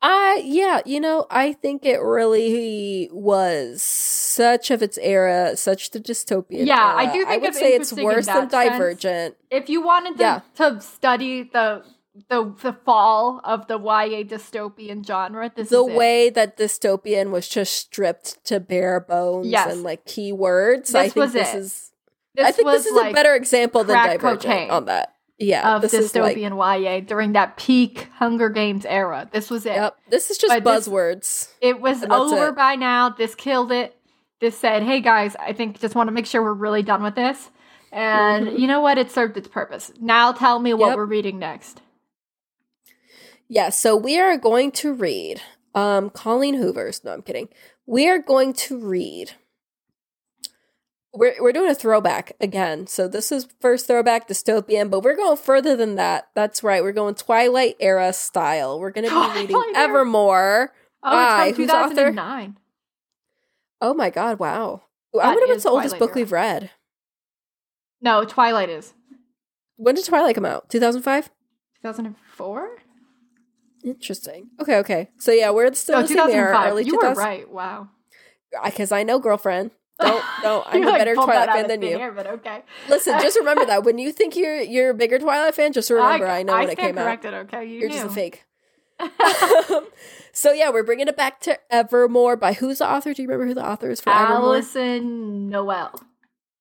I 0.00 0.42
yeah, 0.44 0.80
you 0.86 1.00
know, 1.00 1.26
I 1.28 1.52
think 1.54 1.84
it 1.84 2.00
really 2.00 3.08
was 3.12 3.82
such 3.82 4.70
of 4.70 4.80
its 4.82 4.96
era, 4.98 5.56
such 5.56 5.90
the 5.90 5.98
dystopian. 6.00 6.66
Yeah, 6.66 6.76
I 6.80 7.04
era. 7.04 7.12
do 7.14 7.24
I 7.26 7.30
think 7.30 7.42
would 7.42 7.48
it's 7.50 7.58
say 7.58 7.74
it's 7.74 7.92
worse 7.92 8.26
than 8.26 8.48
sense. 8.48 8.52
Divergent. 8.52 9.36
If 9.50 9.68
you 9.68 9.82
wanted 9.82 10.16
to, 10.18 10.22
Yeah. 10.22 10.40
to 10.56 10.80
study 10.80 11.42
the, 11.52 11.82
the 12.28 12.54
the 12.62 12.72
fall 12.84 13.40
of 13.42 13.66
the 13.66 13.76
YA 13.78 14.22
dystopian 14.22 15.04
genre, 15.04 15.50
this 15.54 15.68
The 15.70 15.84
way 15.84 16.30
that 16.30 16.56
dystopian 16.56 17.30
was 17.30 17.48
just 17.48 17.74
stripped 17.74 18.44
to 18.44 18.60
bare 18.60 19.00
bones 19.00 19.48
Yes. 19.48 19.72
and 19.72 19.82
like 19.82 20.04
keywords. 20.04 20.94
I 20.94 21.08
think 21.08 21.32
this 21.32 21.54
it. 21.54 21.58
is. 21.58 21.90
this 22.36 22.46
I 22.46 22.52
think 22.52 22.68
this 22.68 22.86
is 22.86 22.94
like 22.94 23.10
a 23.10 23.14
better 23.14 23.34
example 23.34 23.82
than 23.82 23.96
Divergent 23.96 24.42
cocaine 24.42 24.70
on 24.70 24.84
that. 24.84 25.14
Yeah, 25.38 25.76
of 25.76 25.82
this 25.82 25.94
is 25.94 26.14
like. 26.14 26.36
dystopian 26.36 26.56
YA 26.82 27.00
during 27.00 27.32
that 27.34 27.56
peak 27.56 28.08
Hunger 28.14 28.48
Games 28.48 28.84
era. 28.84 29.28
This 29.32 29.50
was 29.50 29.66
it. 29.66 29.74
Yep, 29.76 29.96
this 30.10 30.30
is 30.30 30.38
just 30.38 30.52
But 30.52 30.64
this- 30.64 30.88
buzzwords. 30.88 31.52
It 31.60 31.80
was 31.80 32.02
over 32.04 32.48
it. 32.48 32.56
by 32.56 32.74
now. 32.74 33.10
This 33.10 33.34
killed 33.36 33.70
it. 33.70 33.94
This 34.40 34.56
said, 34.58 34.82
"Hey 34.82 35.00
guys, 35.00 35.36
I 35.36 35.52
think 35.52 35.80
just 35.80 35.94
want 35.94 36.08
to 36.08 36.12
make 36.12 36.26
sure 36.26 36.42
we're 36.42 36.52
really 36.54 36.82
done 36.82 37.02
with 37.02 37.14
this." 37.14 37.50
And 37.92 38.58
you 38.58 38.66
know 38.66 38.80
what? 38.80 38.98
It 38.98 39.10
served 39.10 39.36
its 39.36 39.48
purpose. 39.48 39.92
Now 40.00 40.32
tell 40.32 40.58
me 40.58 40.74
what 40.74 40.88
Yep. 40.88 40.96
we're 40.96 41.04
reading 41.06 41.38
next. 41.38 41.82
Yeah, 43.48 43.70
so 43.70 43.96
we 43.96 44.18
are 44.18 44.36
going 44.36 44.72
to 44.72 44.92
read 44.92 45.40
um 45.74 46.10
Colleen 46.10 46.54
Hoover's. 46.54 47.02
No, 47.04 47.12
I'm 47.12 47.22
kidding. 47.22 47.48
We 47.86 48.08
are 48.08 48.18
going 48.18 48.52
to 48.54 48.78
read. 48.78 49.32
We're 51.14 51.34
we're 51.40 51.52
doing 51.52 51.70
a 51.70 51.74
throwback 51.74 52.32
again. 52.40 52.86
So 52.86 53.08
this 53.08 53.32
is 53.32 53.48
first 53.60 53.86
throwback 53.86 54.28
dystopian, 54.28 54.90
but 54.90 55.00
we're 55.02 55.16
going 55.16 55.36
further 55.38 55.74
than 55.74 55.94
that. 55.96 56.28
That's 56.34 56.62
right. 56.62 56.82
We're 56.82 56.92
going 56.92 57.14
Twilight 57.14 57.76
era 57.80 58.12
style. 58.12 58.78
We're 58.78 58.90
going 58.90 59.08
to 59.08 59.32
be 59.34 59.40
reading? 59.40 59.56
Evermore. 59.74 60.72
Oh, 61.02 61.46
from 61.48 61.54
Who's 61.56 61.70
author? 61.70 61.88
2009. 62.10 62.58
Oh 63.80 63.94
my 63.94 64.10
god! 64.10 64.38
Wow. 64.38 64.82
I 65.18 65.28
wonder 65.28 65.46
what's 65.46 65.62
the 65.62 65.70
oldest 65.70 65.98
book 65.98 66.10
era. 66.10 66.16
we've 66.16 66.32
read. 66.32 66.70
No, 68.02 68.24
Twilight 68.24 68.68
is 68.68 68.92
When 69.76 69.94
did 69.94 70.04
Twilight 70.04 70.34
come 70.34 70.44
out? 70.44 70.68
2005. 70.68 71.30
2004. 71.82 72.68
Interesting. 73.84 74.48
Okay, 74.60 74.76
okay. 74.78 75.08
So 75.18 75.32
yeah, 75.32 75.50
we're 75.50 75.72
still 75.74 75.96
No, 75.96 76.02
the 76.02 76.08
same 76.08 76.18
era, 76.30 76.52
2005. 76.52 76.70
early 76.72 76.84
You 76.84 76.98
2000s. 76.98 77.02
were 77.02 77.14
right. 77.14 77.50
Wow. 77.50 77.88
Because 78.64 78.92
I 78.92 79.02
know, 79.04 79.18
girlfriend. 79.18 79.70
Don't, 80.00 80.24
don't. 80.42 80.66
I'm 80.70 80.82
a 80.82 80.86
like, 80.86 80.98
better 80.98 81.14
Twilight 81.14 81.48
fan 81.50 81.68
than 81.68 81.82
you. 81.82 81.98
air, 81.98 82.12
but 82.12 82.26
okay. 82.26 82.62
Listen, 82.88 83.18
just 83.20 83.36
remember 83.38 83.66
that 83.66 83.84
when 83.84 83.98
you 83.98 84.12
think 84.12 84.36
you're 84.36 84.60
you're 84.60 84.90
a 84.90 84.94
bigger 84.94 85.18
Twilight 85.18 85.54
fan, 85.54 85.72
just 85.72 85.90
remember 85.90 86.26
I, 86.26 86.42
know 86.42 86.54
when 86.54 86.70
it 86.70 86.78
came 86.78 86.96
out. 86.98 87.04
corrected, 87.04 87.34
Okay, 87.34 87.64
you 87.64 87.80
You're 87.80 87.88
knew. 87.88 87.94
just 87.96 88.06
a 88.06 88.10
fake. 88.10 88.44
so 90.32 90.52
yeah, 90.52 90.70
we're 90.70 90.82
bringing 90.82 91.08
it 91.08 91.16
back 91.16 91.40
to 91.40 91.58
Evermore. 91.70 92.36
By 92.36 92.52
who's 92.54 92.78
the 92.78 92.90
author? 92.90 93.12
Do 93.14 93.22
you 93.22 93.28
remember 93.28 93.46
who 93.46 93.54
the 93.54 93.66
author 93.66 93.90
is 93.90 94.00
for 94.00 94.10
Evermore? 94.10 94.54
Alyson 94.56 95.50
Noël. 95.50 96.00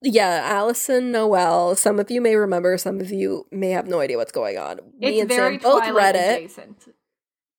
Yeah, 0.01 0.53
Alyson 0.61 1.11
Noël. 1.11 1.75
Some 1.77 1.99
of 1.99 2.11
you 2.11 2.21
may 2.21 2.35
remember. 2.35 2.77
Some 2.77 2.99
of 3.01 3.09
you 3.11 3.47
may 3.51 3.71
have 3.71 3.87
no 3.87 3.99
idea 3.99 4.17
what's 4.17 4.31
going 4.31 4.57
on. 4.57 4.79
Me 4.99 5.19
and 5.19 5.31
Sam 5.31 5.57
both 5.57 5.87
read 5.89 6.15
it. 6.15 6.37
adjacent. 6.39 6.93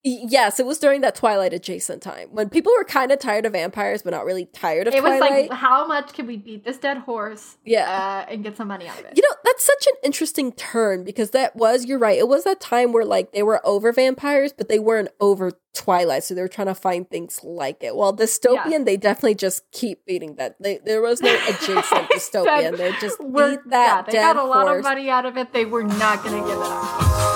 Yes, 0.08 0.58
it 0.58 0.66
was 0.66 0.78
during 0.78 1.00
that 1.02 1.14
Twilight 1.14 1.52
adjacent 1.52 2.02
time 2.02 2.28
when 2.30 2.48
people 2.48 2.72
were 2.76 2.84
kind 2.84 3.12
of 3.12 3.18
tired 3.18 3.44
of 3.46 3.52
vampires, 3.52 4.02
but 4.02 4.10
not 4.10 4.24
really 4.24 4.46
tired 4.46 4.88
of 4.88 4.94
It 4.94 5.02
was 5.02 5.20
like, 5.20 5.52
how 5.52 5.86
much 5.86 6.12
can 6.12 6.26
we 6.26 6.36
beat 6.36 6.64
this 6.64 6.78
dead 6.78 6.98
horse? 6.98 7.56
Yeah. 7.64 8.24
uh, 8.26 8.30
and 8.30 8.42
get 8.42 8.56
some 8.56 8.68
money 8.68 8.88
out 8.88 8.98
of 8.98 9.04
it. 9.04 9.12
You 9.16 9.22
know, 9.22 9.36
that's 9.44 9.64
such 9.64 9.86
an 9.86 9.94
interesting 10.02 10.52
turn 10.52 11.04
because 11.04 11.30
that 11.30 11.56
was, 11.56 11.84
you're 11.84 11.98
right, 11.98 12.18
it 12.18 12.28
was 12.28 12.44
that 12.44 12.60
time 12.60 12.92
where 12.92 13.04
like 13.04 13.32
they 13.32 13.42
were 13.42 13.64
over 13.66 13.92
vampires, 13.92 14.52
but 14.52 14.68
they 14.68 14.78
weren't 14.78 15.08
over 15.20 15.52
Twilight. 15.74 16.24
So 16.24 16.34
they 16.34 16.42
were 16.42 16.48
trying 16.48 16.66
to 16.68 16.74
find 16.74 17.08
things 17.08 17.40
like 17.44 17.82
it. 17.82 17.94
Well, 17.94 18.16
dystopian, 18.16 18.84
they 18.84 18.96
definitely 18.96 19.36
just 19.36 19.70
keep 19.72 20.04
beating 20.06 20.36
that. 20.36 20.56
They, 20.60 20.78
there 20.78 21.00
was 21.02 21.20
no 21.20 21.34
adjacent 21.48 22.08
dystopian. 22.10 22.76
They 22.76 22.92
just 23.00 23.18
beat 23.18 23.60
that 23.70 23.70
yeah, 23.70 24.02
they 24.02 24.12
got 24.12 24.36
a 24.36 24.44
lot 24.44 24.66
horse. 24.66 24.78
of 24.78 24.84
money 24.84 25.10
out 25.10 25.26
of 25.26 25.36
it. 25.36 25.52
They 25.52 25.64
were 25.64 25.84
not 25.84 26.24
going 26.24 26.42
to 26.42 26.48
give 26.48 26.58
it 26.58 26.66
up. 26.66 27.27